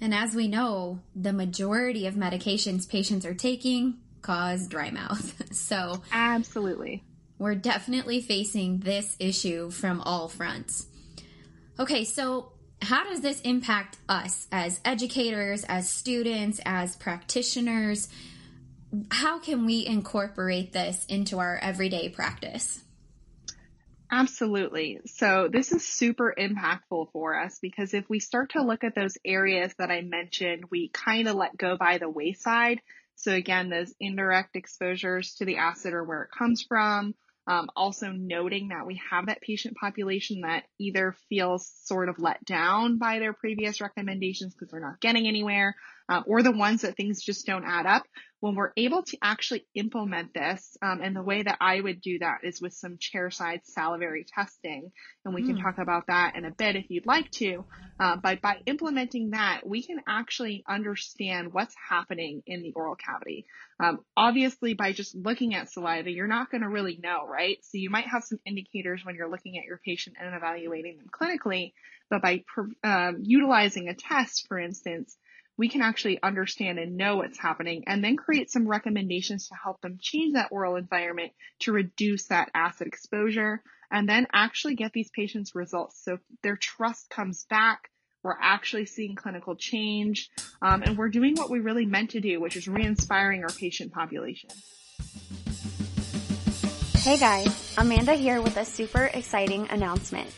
And 0.02 0.14
as 0.14 0.34
we 0.34 0.48
know, 0.48 1.00
the 1.16 1.34
majority 1.34 2.08
of 2.08 2.16
medications 2.16 2.90
patients 2.90 3.26
are 3.26 3.34
taking 3.34 4.00
cause 4.22 4.68
dry 4.68 4.92
mouth. 4.92 5.54
so 5.56 6.02
absolutely. 6.12 7.04
We're 7.38 7.56
definitely 7.56 8.22
facing 8.22 8.80
this 8.80 9.16
issue 9.20 9.70
from 9.70 10.02
all 10.02 10.28
fronts. 10.28 10.88
Okay, 11.80 12.04
so 12.04 12.52
how 12.82 13.04
does 13.04 13.22
this 13.22 13.42
impact 13.42 13.98
us 14.08 14.48
as 14.52 14.80
educators, 14.86 15.64
as 15.66 15.90
students, 15.90 16.60
as 16.66 16.96
practitioners? 16.96 18.10
How 19.12 19.40
can 19.40 19.66
we 19.66 19.86
incorporate 19.86 20.72
this 20.72 21.06
into 21.08 21.40
our 21.40 21.58
everyday 21.58 22.10
practice? 22.10 22.82
Absolutely. 24.12 25.02
So 25.06 25.50
this 25.52 25.72
is 25.72 25.88
super 25.88 26.34
impactful 26.36 27.12
for 27.12 27.40
us 27.40 27.60
because 27.62 27.94
if 27.94 28.10
we 28.10 28.20
start 28.20 28.54
to 28.54 28.64
look 28.64 28.84
at 28.84 28.96
those 28.96 29.18
areas 29.24 29.72
that 29.78 29.92
I 29.92 30.02
mentioned, 30.02 30.66
we 30.72 30.90
kind 30.90 31.28
of 31.28 31.36
let 31.36 31.56
go 31.56 31.78
by 31.78 32.00
the 32.00 32.10
wayside. 32.10 32.82
So 33.16 33.34
again, 33.34 33.70
those 33.70 33.94
indirect 34.00 34.56
exposures 34.56 35.36
to 35.36 35.46
the 35.46 35.58
acid 35.58 35.94
or 35.94 36.04
where 36.04 36.24
it 36.24 36.32
comes 36.32 36.64
from, 36.64 37.14
um, 37.50 37.68
also 37.76 38.12
noting 38.12 38.68
that 38.68 38.86
we 38.86 39.02
have 39.10 39.26
that 39.26 39.42
patient 39.42 39.76
population 39.76 40.42
that 40.42 40.66
either 40.78 41.16
feels 41.30 41.72
sort 41.84 42.08
of 42.08 42.20
let 42.20 42.46
down 42.46 43.00
by 43.00 43.18
their 43.18 43.34
previous 43.34 43.82
recommendations 43.82 44.54
because 44.54 44.70
they're 44.70 44.80
not 44.80 45.02
getting 45.02 45.28
anywhere, 45.28 45.76
uh, 46.10 46.24
or 46.26 46.42
the 46.42 46.52
ones 46.52 46.82
that 46.82 46.98
things 46.98 47.22
just 47.22 47.46
don't 47.46 47.64
add 47.64 47.86
up. 47.86 48.04
When 48.42 48.56
we're 48.56 48.72
able 48.78 49.04
to 49.04 49.18
actually 49.22 49.66
implement 49.76 50.34
this, 50.34 50.78
um, 50.82 51.02
and 51.02 51.14
the 51.14 51.22
way 51.22 51.44
that 51.44 51.58
I 51.60 51.82
would 51.82 52.00
do 52.00 52.20
that 52.20 52.40
is 52.44 52.62
with 52.62 52.74
some 52.74 52.98
chairside 52.98 53.66
salivary 53.66 54.26
testing, 54.34 54.92
and 55.26 55.36
we 55.36 55.44
mm. 55.44 55.48
can 55.48 55.58
hmm. 55.58 55.64
talk 55.64 55.78
about 55.78 56.08
that 56.08 56.38
in 56.38 56.46
a 56.46 56.52
bit 56.52 56.78
if 56.78 56.86
you'd 56.90 57.06
like 57.06 57.30
to. 57.32 57.66
Uh, 58.00 58.16
but 58.16 58.42
by 58.42 58.56
implementing 58.66 59.32
that, 59.32 59.62
we 59.66 59.84
can 59.84 59.98
actually 60.08 60.64
understand 60.70 61.52
what's 61.52 61.76
happening 61.90 62.42
in 62.48 62.62
the 62.62 62.72
oral 62.78 62.96
cavity. 62.96 63.46
Um, 63.78 64.00
obviously, 64.16 64.74
by 64.74 64.94
just 64.94 65.16
looking 65.16 65.54
at 65.54 65.70
saliva, 65.70 66.10
you're 66.10 66.26
not 66.26 66.50
going 66.50 66.62
to 66.62 66.70
really 66.70 66.98
know, 67.04 67.28
right? 67.28 67.58
So 67.64 67.72
you 67.78 67.90
might 67.90 68.08
have 68.08 68.24
some 68.24 68.40
indicators 68.46 69.02
when 69.04 69.16
you're 69.16 69.30
looking 69.30 69.58
at 69.58 69.66
your 69.66 69.82
patient 69.86 70.16
and 70.18 70.34
evaluating 70.34 70.98
them 70.98 71.08
clinically, 71.12 71.74
but 72.10 72.22
by 72.22 72.46
um, 72.86 73.20
utilizing 73.22 73.90
a 73.90 73.94
test, 73.94 74.46
for 74.48 74.58
instance, 74.58 75.18
we 75.60 75.68
can 75.68 75.82
actually 75.82 76.18
understand 76.24 76.80
and 76.80 76.96
know 76.96 77.18
what's 77.18 77.38
happening 77.38 77.84
and 77.86 78.02
then 78.02 78.16
create 78.16 78.50
some 78.50 78.66
recommendations 78.66 79.50
to 79.50 79.56
help 79.62 79.82
them 79.82 79.98
change 80.02 80.34
that 80.34 80.48
oral 80.52 80.78
environment 80.78 81.34
to 81.60 81.74
reduce 81.74 82.28
that 82.28 82.50
acid 82.56 82.88
exposure 82.88 83.62
and 83.92 84.08
then 84.08 84.26
actually 84.32 84.76
get 84.76 84.94
these 84.94 85.10
patients 85.14 85.54
results. 85.54 86.02
So 86.02 86.18
their 86.44 86.56
trust 86.56 87.10
comes 87.10 87.46
back. 87.50 87.90
We're 88.24 88.38
actually 88.42 88.86
seeing 88.86 89.16
clinical 89.16 89.58
change, 89.58 90.30
um, 90.62 90.82
and 90.82 90.98
we're 90.98 91.10
doing 91.10 91.36
what 91.36 91.50
we 91.50 91.60
really 91.60 91.86
meant 91.86 92.12
to 92.12 92.22
do, 92.22 92.40
which 92.40 92.56
is 92.56 92.68
re-inspiring 92.70 93.44
our 93.44 93.50
patient 93.50 93.92
population. 93.92 94.50
Hey 96.96 97.18
guys, 97.18 97.76
Amanda 97.78 98.14
here 98.14 98.42
with 98.42 98.56
a 98.56 98.64
super 98.64 99.10
exciting 99.14 99.68
announcement. 99.72 100.30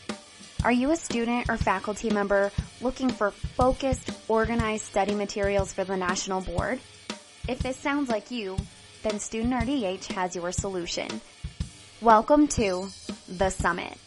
Are 0.64 0.72
you 0.72 0.92
a 0.92 0.96
student 0.96 1.48
or 1.48 1.56
faculty 1.56 2.08
member 2.08 2.52
looking 2.80 3.08
for 3.08 3.32
focused, 3.32 4.21
organized 4.32 4.86
study 4.86 5.14
materials 5.14 5.74
for 5.74 5.84
the 5.84 5.94
National 5.94 6.40
Board? 6.40 6.80
If 7.46 7.58
this 7.58 7.76
sounds 7.76 8.08
like 8.08 8.30
you, 8.30 8.56
then 9.02 9.20
Student 9.20 9.52
RDH 9.52 10.10
has 10.12 10.34
your 10.34 10.50
solution. 10.52 11.20
Welcome 12.00 12.48
to 12.48 12.88
The 13.28 13.50
Summit. 13.50 13.98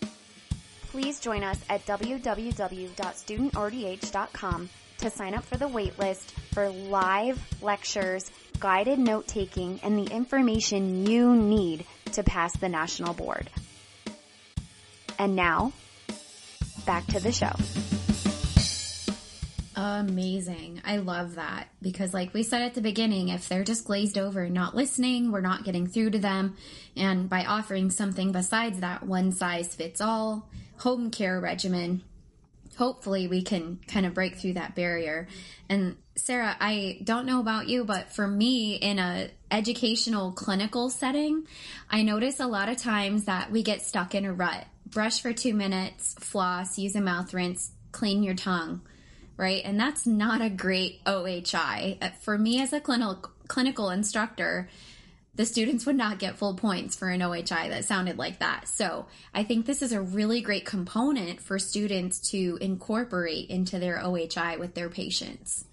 Please 0.87 1.19
join 1.19 1.43
us 1.43 1.59
at 1.69 1.85
www.studentrdh.com 1.85 4.69
to 4.97 5.09
sign 5.11 5.35
up 5.35 5.43
for 5.43 5.57
the 5.57 5.69
waitlist 5.69 6.31
for 6.53 6.69
live 6.69 7.39
lectures, 7.61 8.31
guided 8.59 8.97
note 8.97 9.27
taking, 9.27 9.79
and 9.83 9.95
the 9.95 10.11
information 10.11 11.05
you 11.05 11.35
need 11.35 11.85
to 12.13 12.23
pass 12.23 12.57
the 12.57 12.69
National 12.69 13.13
Board. 13.13 13.47
And 15.19 15.35
now, 15.35 15.71
back 16.87 17.05
to 17.07 17.19
the 17.19 17.31
show. 17.31 17.51
Amazing. 19.75 20.81
I 20.85 20.97
love 20.97 21.35
that 21.35 21.67
because 21.81 22.13
like 22.13 22.33
we 22.33 22.43
said 22.43 22.61
at 22.61 22.75
the 22.75 22.81
beginning, 22.81 23.29
if 23.29 23.49
they're 23.49 23.65
just 23.65 23.85
glazed 23.85 24.17
over 24.17 24.43
and 24.43 24.53
not 24.53 24.75
listening, 24.75 25.31
we're 25.31 25.41
not 25.41 25.65
getting 25.65 25.85
through 25.85 26.11
to 26.11 26.19
them. 26.19 26.55
And 26.95 27.29
by 27.29 27.43
offering 27.43 27.91
something 27.91 28.31
besides 28.31 28.79
that 28.79 29.03
one 29.03 29.33
size 29.33 29.75
fits 29.75 29.99
all 29.99 30.49
home 30.77 31.11
care 31.11 31.41
regimen, 31.41 32.03
hopefully 32.77 33.27
we 33.27 33.41
can 33.41 33.79
kind 33.87 34.05
of 34.05 34.13
break 34.13 34.37
through 34.37 34.53
that 34.53 34.75
barrier. 34.75 35.27
And 35.67 35.97
Sarah, 36.15 36.55
I 36.59 36.99
don't 37.03 37.25
know 37.25 37.41
about 37.41 37.67
you, 37.67 37.83
but 37.83 38.13
for 38.13 38.27
me 38.27 38.75
in 38.75 38.97
a 38.97 39.29
educational 39.51 40.31
clinical 40.31 40.89
setting, 40.89 41.47
I 41.89 42.01
notice 42.03 42.39
a 42.39 42.47
lot 42.47 42.69
of 42.69 42.77
times 42.77 43.25
that 43.25 43.51
we 43.51 43.61
get 43.61 43.81
stuck 43.81 44.15
in 44.15 44.23
a 44.23 44.31
rut 44.31 44.67
brush 44.85 45.21
for 45.21 45.33
two 45.33 45.53
minutes, 45.53 46.15
floss, 46.19 46.77
use 46.77 46.95
a 46.95 47.01
mouth 47.01 47.33
rinse, 47.33 47.71
clean 47.91 48.23
your 48.23 48.35
tongue, 48.35 48.81
right? 49.37 49.61
And 49.63 49.79
that's 49.79 50.05
not 50.05 50.41
a 50.41 50.49
great 50.49 51.03
OHI. 51.05 51.97
Uh, 52.01 52.09
for 52.21 52.37
me 52.37 52.61
as 52.61 52.73
a 52.73 52.79
clinical 52.79 53.31
clinical 53.47 53.89
instructor, 53.89 54.69
the 55.35 55.45
students 55.45 55.85
would 55.85 55.97
not 55.97 56.19
get 56.19 56.37
full 56.37 56.55
points 56.55 56.95
for 56.95 57.09
an 57.09 57.21
OHI 57.21 57.69
that 57.69 57.85
sounded 57.85 58.17
like 58.17 58.39
that. 58.39 58.67
So 58.67 59.07
I 59.33 59.43
think 59.43 59.65
this 59.65 59.81
is 59.81 59.91
a 59.91 60.01
really 60.01 60.41
great 60.41 60.65
component 60.65 61.41
for 61.41 61.59
students 61.59 62.31
to 62.31 62.57
incorporate 62.61 63.49
into 63.49 63.77
their 63.77 63.99
OHI 63.99 64.57
with 64.57 64.73
their 64.75 64.89
patients. 64.89 65.65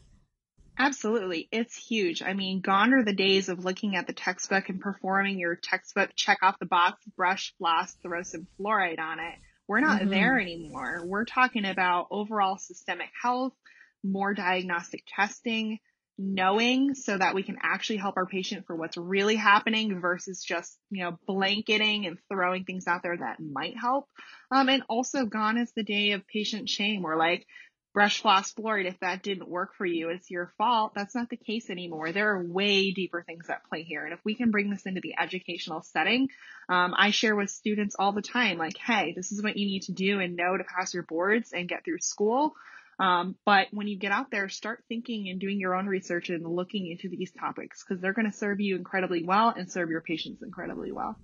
Absolutely. 0.79 1.49
It's 1.53 1.77
huge. 1.77 2.23
I 2.23 2.33
mean, 2.33 2.61
gone 2.61 2.93
are 2.95 3.05
the 3.05 3.13
days 3.13 3.49
of 3.49 3.65
looking 3.65 3.95
at 3.95 4.07
the 4.07 4.13
textbook 4.13 4.69
and 4.69 4.81
performing 4.81 5.39
your 5.39 5.55
textbook 5.55 6.11
check 6.17 6.39
off 6.43 6.59
the 6.59 6.67
box, 6.67 7.05
brush, 7.17 7.55
floss, 7.59 7.95
throw 8.03 8.23
some 8.23 8.49
fluoride 8.59 8.99
on 8.99 9.21
it. 9.21 9.35
We're 9.69 9.81
not 9.81 10.01
mm-hmm. 10.01 10.11
there 10.11 10.39
anymore. 10.39 11.03
We're 11.05 11.25
talking 11.25 11.65
about 11.65 12.09
overall 12.11 12.59
systemic 12.59 13.11
health, 13.23 13.55
more 14.03 14.35
diagnostic 14.35 15.05
testing, 15.07 15.79
knowing 16.19 16.95
so 16.95 17.17
that 17.17 17.35
we 17.35 17.43
can 17.43 17.57
actually 17.63 17.97
help 17.97 18.17
our 18.17 18.27
patient 18.27 18.67
for 18.67 18.77
what's 18.77 18.97
really 18.97 19.37
happening 19.37 20.01
versus 20.01 20.43
just, 20.45 20.79
you 20.91 21.05
know, 21.05 21.19
blanketing 21.27 22.07
and 22.07 22.19
throwing 22.31 22.65
things 22.65 22.87
out 22.87 23.03
there 23.03 23.17
that 23.17 23.41
might 23.41 23.77
help. 23.79 24.07
Um, 24.51 24.69
and 24.69 24.83
also 24.89 25.25
gone 25.25 25.57
is 25.57 25.73
the 25.75 25.83
day 25.83 26.13
of 26.13 26.27
patient 26.27 26.69
shame. 26.69 27.03
We're 27.03 27.17
like, 27.17 27.47
brush 27.93 28.23
floss 28.23 28.53
fluoride 28.53 28.89
if 28.89 28.99
that 29.01 29.23
didn't 29.23 29.49
work 29.49 29.75
for 29.75 29.87
you 29.87 30.09
it's 30.09 30.31
your 30.31 30.53
fault. 30.59 30.93
That's 30.95 31.15
not 31.15 31.29
the 31.29 31.37
case 31.37 31.71
anymore. 31.71 32.13
There 32.13 32.35
are 32.35 32.43
way 32.43 32.93
deeper 32.93 33.23
things 33.23 33.49
at 33.51 33.65
play 33.69 33.83
here. 33.83 34.05
And 34.05 34.13
if 34.13 34.21
we 34.25 34.35
can 34.35 34.51
bring 34.51 34.71
this 34.71 34.87
into 34.87 35.01
the 35.01 35.15
educational 35.19 35.83
setting 35.83 36.29
um, 36.69 36.95
i 36.97 37.11
share 37.11 37.35
with 37.35 37.51
students 37.51 37.97
all 37.99 38.13
the 38.13 38.23
time 38.23 38.57
like 38.59 38.77
hey 38.77 39.13
this 39.15 39.33
is 39.33 39.43
what 39.43 39.57
you 39.57 39.67
need 39.67 39.83
to 39.83 39.93
do 39.93 40.21
and 40.21 40.37
know 40.37 40.57
to 40.57 40.65
pass 40.65 40.95
your 40.95 41.03
boards 41.03 41.53
and 41.53 41.69
get 41.69 41.85
through 41.85 41.99
school. 41.99 42.55
Um, 42.99 43.37
but 43.45 43.69
when 43.73 43.89
you 43.89 43.99
get 43.99 44.13
out 44.13 44.31
there 44.31 44.49
start 44.49 44.85
thinking 44.89 45.29
and 45.29 45.41
doing 45.41 45.59
your 45.59 45.75
own 45.75 45.87
research 45.87 46.29
and 46.29 46.47
looking 46.47 46.91
into 46.91 47.09
these 47.09 47.33
topics 47.33 47.83
because 47.83 48.01
they're 48.01 48.13
going 48.13 48.31
to 48.31 48.37
serve 48.37 48.61
you 48.61 48.77
incredibly 48.77 49.25
well 49.25 49.49
and 49.49 49.71
serve 49.71 49.91
your 49.91 50.03
patients 50.03 50.43
incredibly 50.43 50.93
well. 50.93 51.17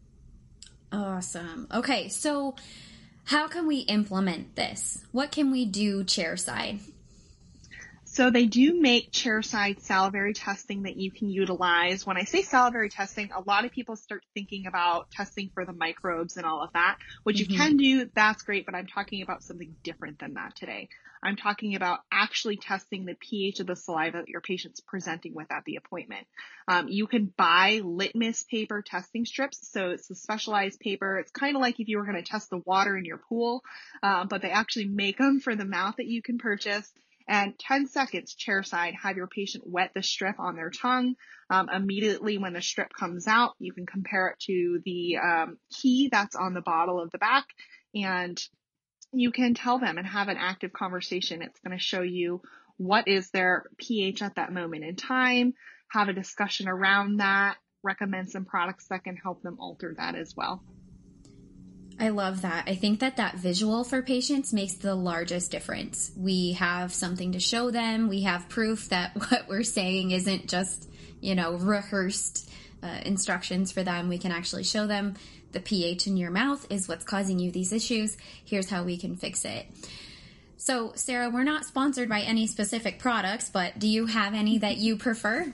Awesome. 0.90 1.68
Okay 1.72 2.08
so 2.08 2.56
how 3.28 3.46
can 3.46 3.66
we 3.66 3.80
implement 3.80 4.56
this? 4.56 5.04
What 5.12 5.30
can 5.30 5.50
we 5.50 5.66
do 5.66 6.02
chairside? 6.02 6.78
So 8.18 8.30
they 8.30 8.46
do 8.46 8.80
make 8.80 9.12
chairside 9.12 9.78
salivary 9.78 10.34
testing 10.34 10.82
that 10.82 10.96
you 10.96 11.12
can 11.12 11.30
utilize. 11.30 12.04
When 12.04 12.16
I 12.16 12.24
say 12.24 12.42
salivary 12.42 12.88
testing, 12.88 13.30
a 13.30 13.48
lot 13.48 13.64
of 13.64 13.70
people 13.70 13.94
start 13.94 14.24
thinking 14.34 14.66
about 14.66 15.12
testing 15.12 15.52
for 15.54 15.64
the 15.64 15.72
microbes 15.72 16.36
and 16.36 16.44
all 16.44 16.60
of 16.60 16.72
that, 16.72 16.96
which 17.22 17.36
mm-hmm. 17.36 17.52
you 17.52 17.56
can 17.56 17.76
do. 17.76 18.10
That's 18.12 18.42
great, 18.42 18.66
but 18.66 18.74
I'm 18.74 18.88
talking 18.88 19.22
about 19.22 19.44
something 19.44 19.76
different 19.84 20.18
than 20.18 20.34
that 20.34 20.56
today. 20.56 20.88
I'm 21.22 21.36
talking 21.36 21.76
about 21.76 22.00
actually 22.10 22.56
testing 22.56 23.04
the 23.04 23.14
pH 23.14 23.60
of 23.60 23.68
the 23.68 23.76
saliva 23.76 24.18
that 24.18 24.28
your 24.28 24.40
patient's 24.40 24.80
presenting 24.80 25.32
with 25.32 25.52
at 25.52 25.64
the 25.64 25.76
appointment. 25.76 26.26
Um, 26.66 26.88
you 26.88 27.06
can 27.06 27.32
buy 27.36 27.82
litmus 27.84 28.42
paper 28.42 28.82
testing 28.82 29.26
strips. 29.26 29.60
So 29.70 29.90
it's 29.90 30.10
a 30.10 30.16
specialized 30.16 30.80
paper. 30.80 31.18
It's 31.18 31.30
kind 31.30 31.54
of 31.54 31.62
like 31.62 31.78
if 31.78 31.86
you 31.86 31.98
were 31.98 32.04
going 32.04 32.20
to 32.20 32.28
test 32.28 32.50
the 32.50 32.62
water 32.66 32.96
in 32.96 33.04
your 33.04 33.18
pool, 33.28 33.62
uh, 34.02 34.24
but 34.24 34.42
they 34.42 34.50
actually 34.50 34.86
make 34.86 35.18
them 35.18 35.38
for 35.38 35.54
the 35.54 35.64
mouth 35.64 35.94
that 35.98 36.06
you 36.06 36.20
can 36.20 36.38
purchase 36.38 36.92
And 37.28 37.58
10 37.58 37.88
seconds 37.88 38.34
chair 38.34 38.62
side, 38.62 38.94
have 39.02 39.16
your 39.16 39.26
patient 39.26 39.64
wet 39.66 39.90
the 39.94 40.02
strip 40.02 40.40
on 40.40 40.56
their 40.56 40.70
tongue. 40.70 41.14
Um, 41.50 41.68
immediately 41.68 42.38
when 42.38 42.54
the 42.54 42.62
strip 42.62 42.88
comes 42.98 43.26
out, 43.26 43.52
you 43.58 43.72
can 43.72 43.86
compare 43.86 44.28
it 44.28 44.38
to 44.46 44.80
the 44.84 45.18
um, 45.18 45.58
key 45.70 46.08
that's 46.10 46.36
on 46.36 46.54
the 46.54 46.62
bottle 46.62 47.00
of 47.00 47.10
the 47.10 47.18
back 47.18 47.44
and 47.94 48.42
you 49.12 49.30
can 49.30 49.54
tell 49.54 49.78
them 49.78 49.98
and 49.98 50.06
have 50.06 50.28
an 50.28 50.36
active 50.38 50.72
conversation. 50.72 51.42
It's 51.42 51.60
going 51.60 51.76
to 51.76 51.82
show 51.82 52.02
you 52.02 52.42
what 52.76 53.08
is 53.08 53.30
their 53.30 53.64
pH 53.78 54.22
at 54.22 54.36
that 54.36 54.52
moment 54.52 54.84
in 54.84 54.96
time, 54.96 55.54
have 55.90 56.08
a 56.08 56.12
discussion 56.12 56.68
around 56.68 57.18
that, 57.18 57.56
recommend 57.82 58.30
some 58.30 58.44
products 58.44 58.86
that 58.88 59.04
can 59.04 59.16
help 59.16 59.42
them 59.42 59.56
alter 59.58 59.94
that 59.96 60.14
as 60.14 60.34
well. 60.36 60.62
I 62.00 62.10
love 62.10 62.42
that. 62.42 62.64
I 62.68 62.76
think 62.76 63.00
that 63.00 63.16
that 63.16 63.34
visual 63.34 63.82
for 63.82 64.02
patients 64.02 64.52
makes 64.52 64.74
the 64.74 64.94
largest 64.94 65.50
difference. 65.50 66.12
We 66.16 66.52
have 66.52 66.94
something 66.94 67.32
to 67.32 67.40
show 67.40 67.70
them. 67.70 68.08
We 68.08 68.22
have 68.22 68.48
proof 68.48 68.88
that 68.90 69.16
what 69.30 69.48
we're 69.48 69.64
saying 69.64 70.12
isn't 70.12 70.48
just, 70.48 70.88
you 71.20 71.34
know, 71.34 71.54
rehearsed 71.54 72.50
uh, 72.82 73.00
instructions 73.04 73.72
for 73.72 73.82
them. 73.82 74.08
We 74.08 74.18
can 74.18 74.30
actually 74.30 74.64
show 74.64 74.86
them 74.86 75.14
the 75.52 75.60
pH 75.60 76.06
in 76.06 76.16
your 76.16 76.30
mouth 76.30 76.66
is 76.70 76.88
what's 76.88 77.04
causing 77.04 77.38
you 77.38 77.50
these 77.50 77.72
issues. 77.72 78.16
Here's 78.44 78.70
how 78.70 78.84
we 78.84 78.96
can 78.96 79.16
fix 79.16 79.44
it. 79.44 79.66
So, 80.56 80.92
Sarah, 80.94 81.30
we're 81.30 81.44
not 81.44 81.64
sponsored 81.64 82.08
by 82.08 82.20
any 82.20 82.46
specific 82.46 82.98
products, 82.98 83.48
but 83.48 83.78
do 83.78 83.88
you 83.88 84.06
have 84.06 84.34
any 84.34 84.58
that 84.58 84.76
you 84.76 84.96
prefer? 84.96 85.52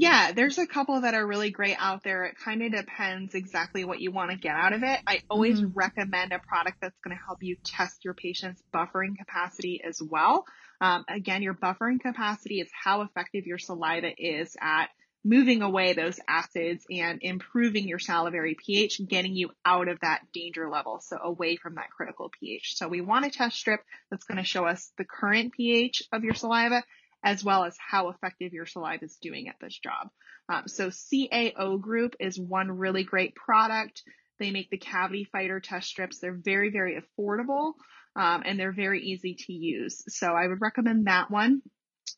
Yeah, 0.00 0.30
there's 0.30 0.58
a 0.58 0.66
couple 0.66 1.00
that 1.00 1.14
are 1.14 1.26
really 1.26 1.50
great 1.50 1.74
out 1.76 2.04
there. 2.04 2.22
It 2.22 2.36
kind 2.36 2.62
of 2.62 2.70
depends 2.70 3.34
exactly 3.34 3.84
what 3.84 4.00
you 4.00 4.12
want 4.12 4.30
to 4.30 4.36
get 4.36 4.54
out 4.54 4.72
of 4.72 4.84
it. 4.84 5.00
I 5.04 5.22
always 5.28 5.60
mm-hmm. 5.60 5.76
recommend 5.76 6.32
a 6.32 6.38
product 6.38 6.76
that's 6.80 6.96
going 7.02 7.16
to 7.16 7.20
help 7.20 7.42
you 7.42 7.56
test 7.64 8.04
your 8.04 8.14
patient's 8.14 8.62
buffering 8.72 9.18
capacity 9.18 9.82
as 9.84 10.00
well. 10.00 10.44
Um, 10.80 11.04
again, 11.08 11.42
your 11.42 11.54
buffering 11.54 11.98
capacity 11.98 12.60
is 12.60 12.68
how 12.72 13.00
effective 13.00 13.48
your 13.48 13.58
saliva 13.58 14.12
is 14.16 14.56
at 14.60 14.86
moving 15.24 15.62
away 15.62 15.94
those 15.94 16.20
acids 16.28 16.86
and 16.88 17.18
improving 17.20 17.88
your 17.88 17.98
salivary 17.98 18.56
pH, 18.64 19.00
getting 19.08 19.34
you 19.34 19.50
out 19.66 19.88
of 19.88 19.98
that 20.02 20.20
danger 20.32 20.70
level. 20.70 21.00
So 21.00 21.18
away 21.20 21.56
from 21.56 21.74
that 21.74 21.90
critical 21.90 22.30
pH. 22.38 22.76
So 22.76 22.86
we 22.86 23.00
want 23.00 23.26
a 23.26 23.30
test 23.30 23.56
strip 23.56 23.80
that's 24.12 24.26
going 24.26 24.38
to 24.38 24.44
show 24.44 24.64
us 24.64 24.92
the 24.96 25.04
current 25.04 25.54
pH 25.54 26.04
of 26.12 26.22
your 26.22 26.34
saliva 26.34 26.84
as 27.24 27.44
well 27.44 27.64
as 27.64 27.76
how 27.78 28.08
effective 28.10 28.52
your 28.52 28.66
saliva 28.66 29.04
is 29.04 29.18
doing 29.20 29.48
at 29.48 29.56
this 29.60 29.78
job. 29.78 30.08
Um, 30.48 30.64
so 30.66 30.88
CAO 30.88 31.80
Group 31.80 32.16
is 32.20 32.38
one 32.38 32.70
really 32.70 33.04
great 33.04 33.34
product. 33.34 34.02
They 34.38 34.50
make 34.50 34.70
the 34.70 34.78
cavity 34.78 35.24
fighter 35.30 35.60
test 35.60 35.88
strips. 35.88 36.20
They're 36.20 36.38
very, 36.40 36.70
very 36.70 37.00
affordable 37.00 37.74
um, 38.16 38.42
and 38.44 38.58
they're 38.58 38.72
very 38.72 39.02
easy 39.02 39.36
to 39.46 39.52
use. 39.52 40.04
So 40.08 40.28
I 40.28 40.46
would 40.46 40.60
recommend 40.60 41.06
that 41.06 41.30
one. 41.30 41.62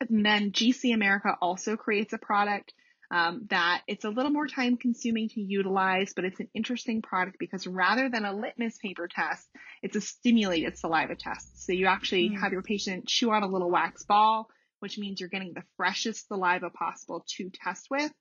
And 0.01 0.25
then 0.25 0.53
GC 0.53 0.95
America 0.95 1.37
also 1.41 1.77
creates 1.77 2.13
a 2.13 2.19
product 2.19 2.73
um, 3.11 3.47
that 3.51 3.83
it's 3.89 4.05
a 4.05 4.09
little 4.09 4.31
more 4.31 4.47
time 4.47 4.77
consuming 4.77 5.29
to 5.31 5.41
utilize, 5.41 6.13
but 6.15 6.25
it's 6.25 6.39
an 6.39 6.49
interesting 6.55 7.03
product 7.03 7.39
because 7.41 7.67
rather 7.67 8.09
than 8.09 8.25
a 8.25 8.33
litmus 8.33 8.79
paper 8.79 9.09
test, 9.09 9.49
it's 9.83 9.97
a 9.97 10.01
stimulated 10.01 10.79
saliva 10.79 11.17
test. 11.17 11.67
So 11.67 11.73
you 11.73 11.87
actually 11.87 12.31
mm. 12.31 12.41
have 12.41 12.53
your 12.53 12.63
patient 12.63 13.09
chew 13.09 13.33
on 13.33 13.43
a 13.43 13.49
little 13.49 13.71
wax 13.71 14.05
ball 14.05 14.49
which 14.81 14.99
means 14.99 15.21
you're 15.21 15.29
getting 15.29 15.55
the 15.55 15.63
freshest 15.77 16.29
saliva 16.29 16.71
possible 16.71 17.25
to 17.37 17.51
test 17.51 17.87
with. 17.91 18.13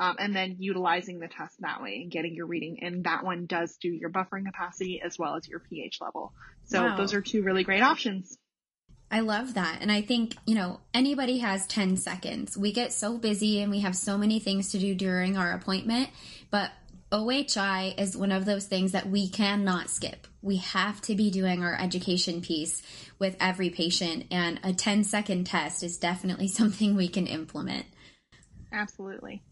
Um, 0.00 0.14
and 0.20 0.36
then 0.36 0.58
utilizing 0.60 1.18
the 1.18 1.26
test 1.26 1.56
that 1.58 1.82
way 1.82 2.02
and 2.02 2.08
getting 2.08 2.32
your 2.32 2.46
reading. 2.46 2.78
And 2.82 3.02
that 3.02 3.24
one 3.24 3.46
does 3.46 3.76
do 3.78 3.88
your 3.88 4.10
buffering 4.10 4.46
capacity 4.46 5.02
as 5.04 5.18
well 5.18 5.34
as 5.34 5.48
your 5.48 5.58
pH 5.58 5.98
level. 6.00 6.32
So 6.66 6.84
wow. 6.84 6.96
those 6.96 7.14
are 7.14 7.20
two 7.20 7.42
really 7.42 7.64
great 7.64 7.82
options. 7.82 8.38
I 9.10 9.20
love 9.20 9.54
that. 9.54 9.78
And 9.80 9.90
I 9.90 10.02
think, 10.02 10.36
you 10.46 10.54
know, 10.54 10.80
anybody 10.92 11.38
has 11.38 11.66
10 11.66 11.96
seconds. 11.96 12.56
We 12.56 12.72
get 12.72 12.92
so 12.92 13.16
busy 13.16 13.60
and 13.62 13.70
we 13.70 13.80
have 13.80 13.96
so 13.96 14.18
many 14.18 14.38
things 14.38 14.70
to 14.72 14.78
do 14.78 14.94
during 14.94 15.36
our 15.36 15.52
appointment, 15.52 16.10
but 16.50 16.70
OHI 17.10 17.94
is 17.98 18.16
one 18.16 18.32
of 18.32 18.44
those 18.44 18.66
things 18.66 18.92
that 18.92 19.08
we 19.08 19.28
cannot 19.28 19.88
skip. 19.88 20.26
We 20.42 20.56
have 20.56 21.00
to 21.02 21.14
be 21.14 21.30
doing 21.30 21.64
our 21.64 21.74
education 21.80 22.42
piece 22.42 22.82
with 23.18 23.36
every 23.40 23.70
patient, 23.70 24.26
and 24.30 24.60
a 24.62 24.74
10 24.74 25.04
second 25.04 25.44
test 25.44 25.82
is 25.82 25.96
definitely 25.96 26.48
something 26.48 26.94
we 26.94 27.08
can 27.08 27.26
implement. 27.26 27.86
Absolutely. 28.72 29.42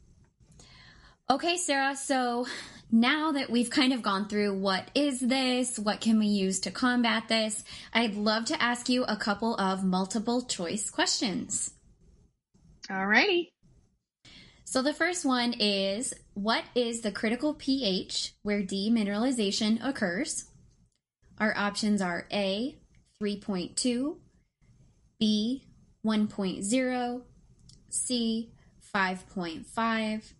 Okay, 1.28 1.56
Sarah, 1.56 1.96
so 1.96 2.46
now 2.92 3.32
that 3.32 3.50
we've 3.50 3.70
kind 3.70 3.92
of 3.92 4.02
gone 4.02 4.28
through 4.28 4.58
what 4.58 4.88
is 4.94 5.18
this, 5.18 5.76
what 5.78 6.00
can 6.00 6.18
we 6.20 6.26
use 6.26 6.60
to 6.60 6.70
combat 6.70 7.24
this, 7.28 7.64
I'd 7.92 8.14
love 8.14 8.44
to 8.46 8.62
ask 8.62 8.88
you 8.88 9.04
a 9.04 9.16
couple 9.16 9.56
of 9.56 9.82
multiple 9.82 10.42
choice 10.42 10.88
questions. 10.88 11.72
Alrighty. 12.88 13.48
So 14.68 14.82
the 14.82 14.92
first 14.92 15.24
one 15.24 15.52
is 15.60 16.12
what 16.34 16.64
is 16.74 17.00
the 17.00 17.12
critical 17.12 17.54
pH 17.54 18.34
where 18.42 18.62
demineralization 18.62 19.78
occurs? 19.80 20.46
Our 21.38 21.56
options 21.56 22.02
are 22.02 22.26
A, 22.32 22.74
3.2, 23.22 24.16
B, 25.20 25.62
1.0, 26.04 27.22
C, 27.90 28.50
5.5, 28.92 30.32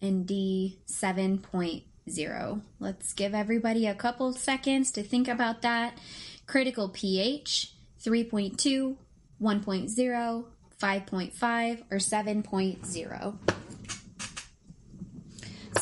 and 0.00 0.26
D, 0.26 0.80
7.0. 0.86 2.60
Let's 2.80 3.12
give 3.12 3.34
everybody 3.34 3.86
a 3.86 3.94
couple 3.94 4.32
seconds 4.32 4.92
to 4.92 5.02
think 5.02 5.28
about 5.28 5.60
that. 5.60 5.98
Critical 6.46 6.88
pH, 6.88 7.74
3.2, 8.02 8.96
1.0, 9.42 10.44
5.5, 10.80 11.82
or 11.90 11.98
7.0. 11.98 13.63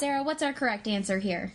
Sarah, 0.02 0.24
what's 0.24 0.42
our 0.42 0.52
correct 0.52 0.88
answer 0.88 1.20
here? 1.20 1.52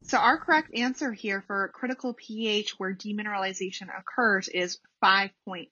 So 0.00 0.16
our 0.16 0.38
correct 0.38 0.74
answer 0.74 1.12
here 1.12 1.42
for 1.46 1.70
critical 1.74 2.14
pH 2.14 2.78
where 2.78 2.94
demineralization 2.94 3.88
occurs 3.94 4.48
is 4.48 4.78
5.5. 5.04 5.68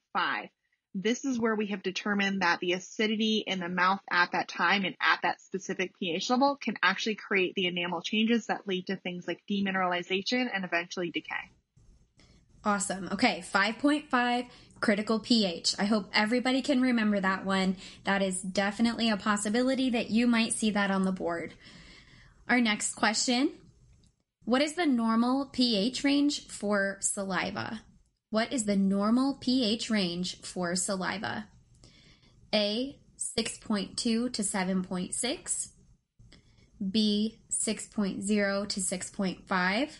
This 0.95 1.25
is 1.25 1.39
where 1.39 1.55
we 1.55 1.69
have 1.69 1.83
determined 1.83 2.43
that 2.43 2.61
the 2.61 2.75
acidity 2.75 3.43
in 3.47 3.59
the 3.59 3.71
mouth 3.71 4.01
at 4.11 4.33
that 4.33 4.49
time 4.49 4.85
and 4.85 4.97
at 5.01 5.21
that 5.23 5.41
specific 5.41 5.99
pH 5.99 6.29
level 6.29 6.59
can 6.61 6.77
actually 6.83 7.15
create 7.15 7.55
the 7.55 7.69
enamel 7.69 8.03
changes 8.03 8.49
that 8.49 8.69
lead 8.69 8.89
to 8.89 8.97
things 8.97 9.27
like 9.27 9.41
demineralization 9.51 10.51
and 10.53 10.67
eventually 10.67 11.11
decay. 11.11 11.49
Awesome. 12.65 13.09
Okay, 13.13 13.45
5.5 13.53 14.47
critical 14.81 15.19
pH. 15.19 15.75
I 15.79 15.85
hope 15.85 16.11
everybody 16.15 16.63
can 16.63 16.81
remember 16.81 17.21
that 17.21 17.45
one. 17.45 17.77
That 18.05 18.23
is 18.23 18.43
definitely 18.43 19.11
a 19.11 19.17
possibility 19.17 19.91
that 19.91 20.11
you 20.11 20.27
might 20.27 20.53
see 20.53 20.71
that 20.71 20.91
on 20.91 21.05
the 21.05 21.13
board. 21.13 21.55
Our 22.49 22.61
next 22.61 22.95
question 22.95 23.53
What 24.45 24.63
is 24.63 24.75
the 24.75 24.87
normal 24.87 25.47
pH 25.47 26.05
range 26.05 26.47
for 26.47 26.99
saliva? 27.01 27.83
What 28.31 28.53
is 28.53 28.65
the 28.65 28.77
normal 28.77 29.39
pH 29.41 29.91
range 29.91 30.41
for 30.41 30.75
saliva? 30.77 31.49
A 32.55 32.97
6.2 33.39 33.97
to 33.97 34.29
7.6, 34.31 35.69
B 36.91 37.39
6.0 37.51 38.69
to 38.69 38.81
6.5, 38.81 39.91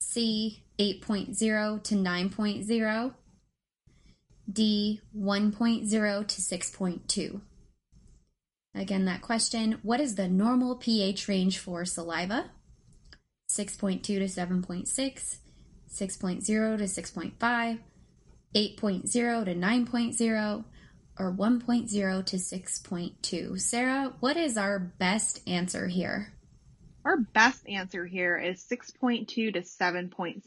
C 0.00 0.62
8.0 0.78 1.82
to 1.82 1.94
9.0, 1.94 3.14
D 4.50 5.00
1.0 5.16 6.28
to 6.28 6.40
6.2. 6.40 7.40
Again, 8.74 9.04
that 9.06 9.22
question 9.22 9.78
what 9.82 10.00
is 10.00 10.14
the 10.14 10.28
normal 10.28 10.76
pH 10.76 11.28
range 11.28 11.58
for 11.58 11.84
saliva? 11.84 12.50
6.2 13.50 14.02
to 14.02 14.20
7.6, 14.20 15.36
6.0 15.90 16.44
to 16.44 16.84
6.5, 16.84 17.78
8.0 18.54 19.44
to 19.44 19.54
9.0, 19.54 20.64
or 21.18 21.32
1.0 21.32 22.26
to 22.26 22.36
6.2. 22.36 23.60
Sarah, 23.60 24.12
what 24.20 24.36
is 24.36 24.56
our 24.56 24.78
best 24.78 25.40
answer 25.48 25.88
here? 25.88 26.32
Our 27.08 27.16
best 27.16 27.66
answer 27.66 28.04
here 28.04 28.36
is 28.36 28.62
6.2 28.70 29.28
to 29.28 29.52
7.6. 29.62 30.42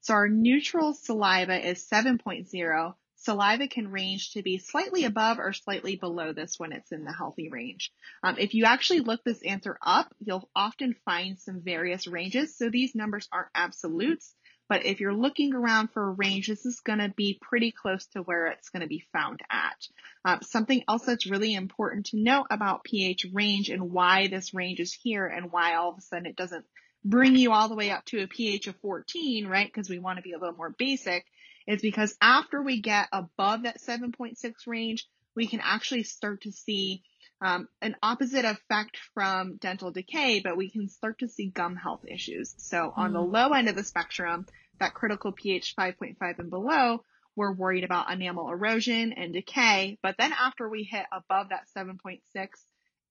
So 0.00 0.14
our 0.14 0.28
neutral 0.28 0.94
saliva 0.94 1.68
is 1.68 1.84
7.0 1.92 2.94
saliva 3.22 3.68
can 3.68 3.88
range 3.88 4.32
to 4.32 4.42
be 4.42 4.58
slightly 4.58 5.04
above 5.04 5.38
or 5.38 5.52
slightly 5.52 5.96
below 5.96 6.32
this 6.32 6.58
when 6.58 6.72
it's 6.72 6.92
in 6.92 7.04
the 7.04 7.12
healthy 7.12 7.48
range. 7.48 7.92
Um, 8.22 8.36
if 8.38 8.54
you 8.54 8.64
actually 8.64 9.00
look 9.00 9.22
this 9.24 9.42
answer 9.42 9.78
up, 9.80 10.12
you'll 10.18 10.48
often 10.54 10.94
find 11.04 11.38
some 11.38 11.62
various 11.62 12.06
ranges. 12.06 12.56
So 12.56 12.68
these 12.68 12.94
numbers 12.94 13.28
aren't 13.32 13.48
absolutes, 13.54 14.34
but 14.72 14.86
if 14.86 15.00
you're 15.00 15.12
looking 15.12 15.52
around 15.52 15.88
for 15.88 16.02
a 16.02 16.12
range, 16.12 16.48
this 16.48 16.64
is 16.64 16.80
going 16.80 17.00
to 17.00 17.10
be 17.10 17.38
pretty 17.42 17.72
close 17.72 18.06
to 18.06 18.22
where 18.22 18.46
it's 18.46 18.70
going 18.70 18.80
to 18.80 18.86
be 18.86 19.04
found 19.12 19.40
at. 19.50 19.86
Um, 20.24 20.38
something 20.40 20.82
else 20.88 21.04
that's 21.04 21.26
really 21.26 21.52
important 21.52 22.06
to 22.06 22.16
note 22.16 22.46
about 22.50 22.82
pH 22.82 23.26
range 23.34 23.68
and 23.68 23.90
why 23.90 24.28
this 24.28 24.54
range 24.54 24.80
is 24.80 24.94
here 24.94 25.26
and 25.26 25.52
why 25.52 25.74
all 25.74 25.90
of 25.90 25.98
a 25.98 26.00
sudden 26.00 26.24
it 26.24 26.36
doesn't 26.36 26.64
bring 27.04 27.36
you 27.36 27.52
all 27.52 27.68
the 27.68 27.74
way 27.74 27.90
up 27.90 28.06
to 28.06 28.22
a 28.22 28.26
pH 28.26 28.66
of 28.66 28.76
14, 28.76 29.46
right? 29.46 29.66
Because 29.66 29.90
we 29.90 29.98
want 29.98 30.16
to 30.16 30.22
be 30.22 30.32
a 30.32 30.38
little 30.38 30.56
more 30.56 30.74
basic 30.78 31.26
is 31.66 31.82
because 31.82 32.16
after 32.22 32.62
we 32.62 32.80
get 32.80 33.08
above 33.12 33.64
that 33.64 33.78
7.6 33.78 34.36
range, 34.66 35.06
we 35.34 35.48
can 35.48 35.60
actually 35.62 36.04
start 36.04 36.44
to 36.44 36.50
see 36.50 37.02
um, 37.42 37.68
an 37.80 37.96
opposite 38.02 38.44
effect 38.44 38.96
from 39.14 39.56
dental 39.56 39.90
decay, 39.90 40.40
but 40.40 40.56
we 40.56 40.70
can 40.70 40.88
start 40.88 41.18
to 41.18 41.28
see 41.28 41.48
gum 41.48 41.74
health 41.74 42.04
issues. 42.06 42.54
So 42.58 42.92
on 42.96 43.12
the 43.12 43.18
mm. 43.18 43.32
low 43.32 43.52
end 43.52 43.68
of 43.68 43.74
the 43.74 43.82
spectrum, 43.82 44.46
that 44.80 44.94
critical 44.94 45.32
pH 45.32 45.74
5.5 45.76 46.38
and 46.38 46.50
below, 46.50 47.02
we're 47.36 47.52
worried 47.52 47.84
about 47.84 48.12
enamel 48.12 48.50
erosion 48.50 49.12
and 49.12 49.32
decay. 49.32 49.98
But 50.02 50.16
then 50.18 50.32
after 50.32 50.68
we 50.68 50.84
hit 50.84 51.06
above 51.12 51.48
that 51.50 51.66
7.6, 51.76 52.20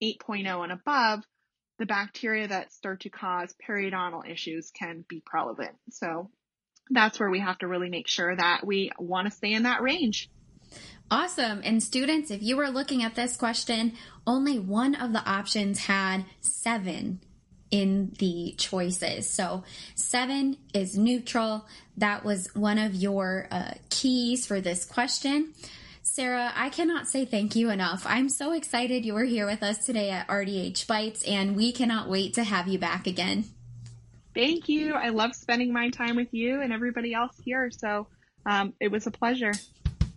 8.0 0.02 0.62
and 0.62 0.72
above, 0.72 1.24
the 1.78 1.86
bacteria 1.86 2.48
that 2.48 2.72
start 2.72 3.00
to 3.00 3.10
cause 3.10 3.54
periodontal 3.68 4.28
issues 4.28 4.70
can 4.70 5.04
be 5.08 5.22
prevalent. 5.24 5.76
So 5.90 6.30
that's 6.90 7.18
where 7.18 7.30
we 7.30 7.40
have 7.40 7.58
to 7.58 7.68
really 7.68 7.88
make 7.88 8.08
sure 8.08 8.34
that 8.34 8.66
we 8.66 8.90
want 8.98 9.26
to 9.26 9.34
stay 9.34 9.52
in 9.52 9.64
that 9.64 9.82
range. 9.82 10.28
Awesome. 11.10 11.60
And 11.64 11.82
students, 11.82 12.30
if 12.30 12.42
you 12.42 12.56
were 12.56 12.70
looking 12.70 13.02
at 13.02 13.14
this 13.14 13.36
question, 13.36 13.94
only 14.26 14.58
one 14.58 14.94
of 14.94 15.12
the 15.12 15.24
options 15.28 15.80
had 15.80 16.24
seven 16.40 17.20
in 17.72 18.12
the 18.18 18.54
choices. 18.58 19.28
So 19.28 19.64
seven 19.96 20.58
is 20.72 20.96
neutral. 20.96 21.66
That 21.96 22.24
was 22.24 22.48
one 22.54 22.78
of 22.78 22.94
your 22.94 23.48
uh, 23.50 23.72
keys 23.90 24.46
for 24.46 24.60
this 24.60 24.84
question. 24.84 25.54
Sarah, 26.04 26.52
I 26.54 26.68
cannot 26.68 27.08
say 27.08 27.24
thank 27.24 27.56
you 27.56 27.70
enough. 27.70 28.04
I'm 28.06 28.28
so 28.28 28.52
excited 28.52 29.04
you 29.04 29.14
were 29.14 29.24
here 29.24 29.46
with 29.46 29.62
us 29.62 29.84
today 29.86 30.10
at 30.10 30.28
RDH 30.28 30.86
Bites, 30.86 31.22
and 31.22 31.56
we 31.56 31.72
cannot 31.72 32.08
wait 32.08 32.34
to 32.34 32.44
have 32.44 32.68
you 32.68 32.78
back 32.78 33.06
again. 33.06 33.44
Thank 34.34 34.68
you. 34.68 34.94
I 34.94 35.08
love 35.10 35.34
spending 35.34 35.72
my 35.72 35.90
time 35.90 36.16
with 36.16 36.32
you 36.32 36.60
and 36.60 36.72
everybody 36.72 37.14
else 37.14 37.36
here. 37.42 37.70
So 37.70 38.08
um, 38.46 38.74
it 38.80 38.90
was 38.90 39.06
a 39.06 39.10
pleasure. 39.10 39.52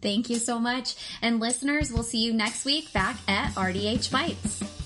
Thank 0.01 0.29
you 0.29 0.37
so 0.37 0.59
much. 0.59 0.95
And 1.21 1.39
listeners, 1.39 1.91
we'll 1.91 2.03
see 2.03 2.23
you 2.23 2.33
next 2.33 2.65
week 2.65 2.91
back 2.91 3.17
at 3.27 3.53
RDH 3.53 4.11
Bites. 4.11 4.84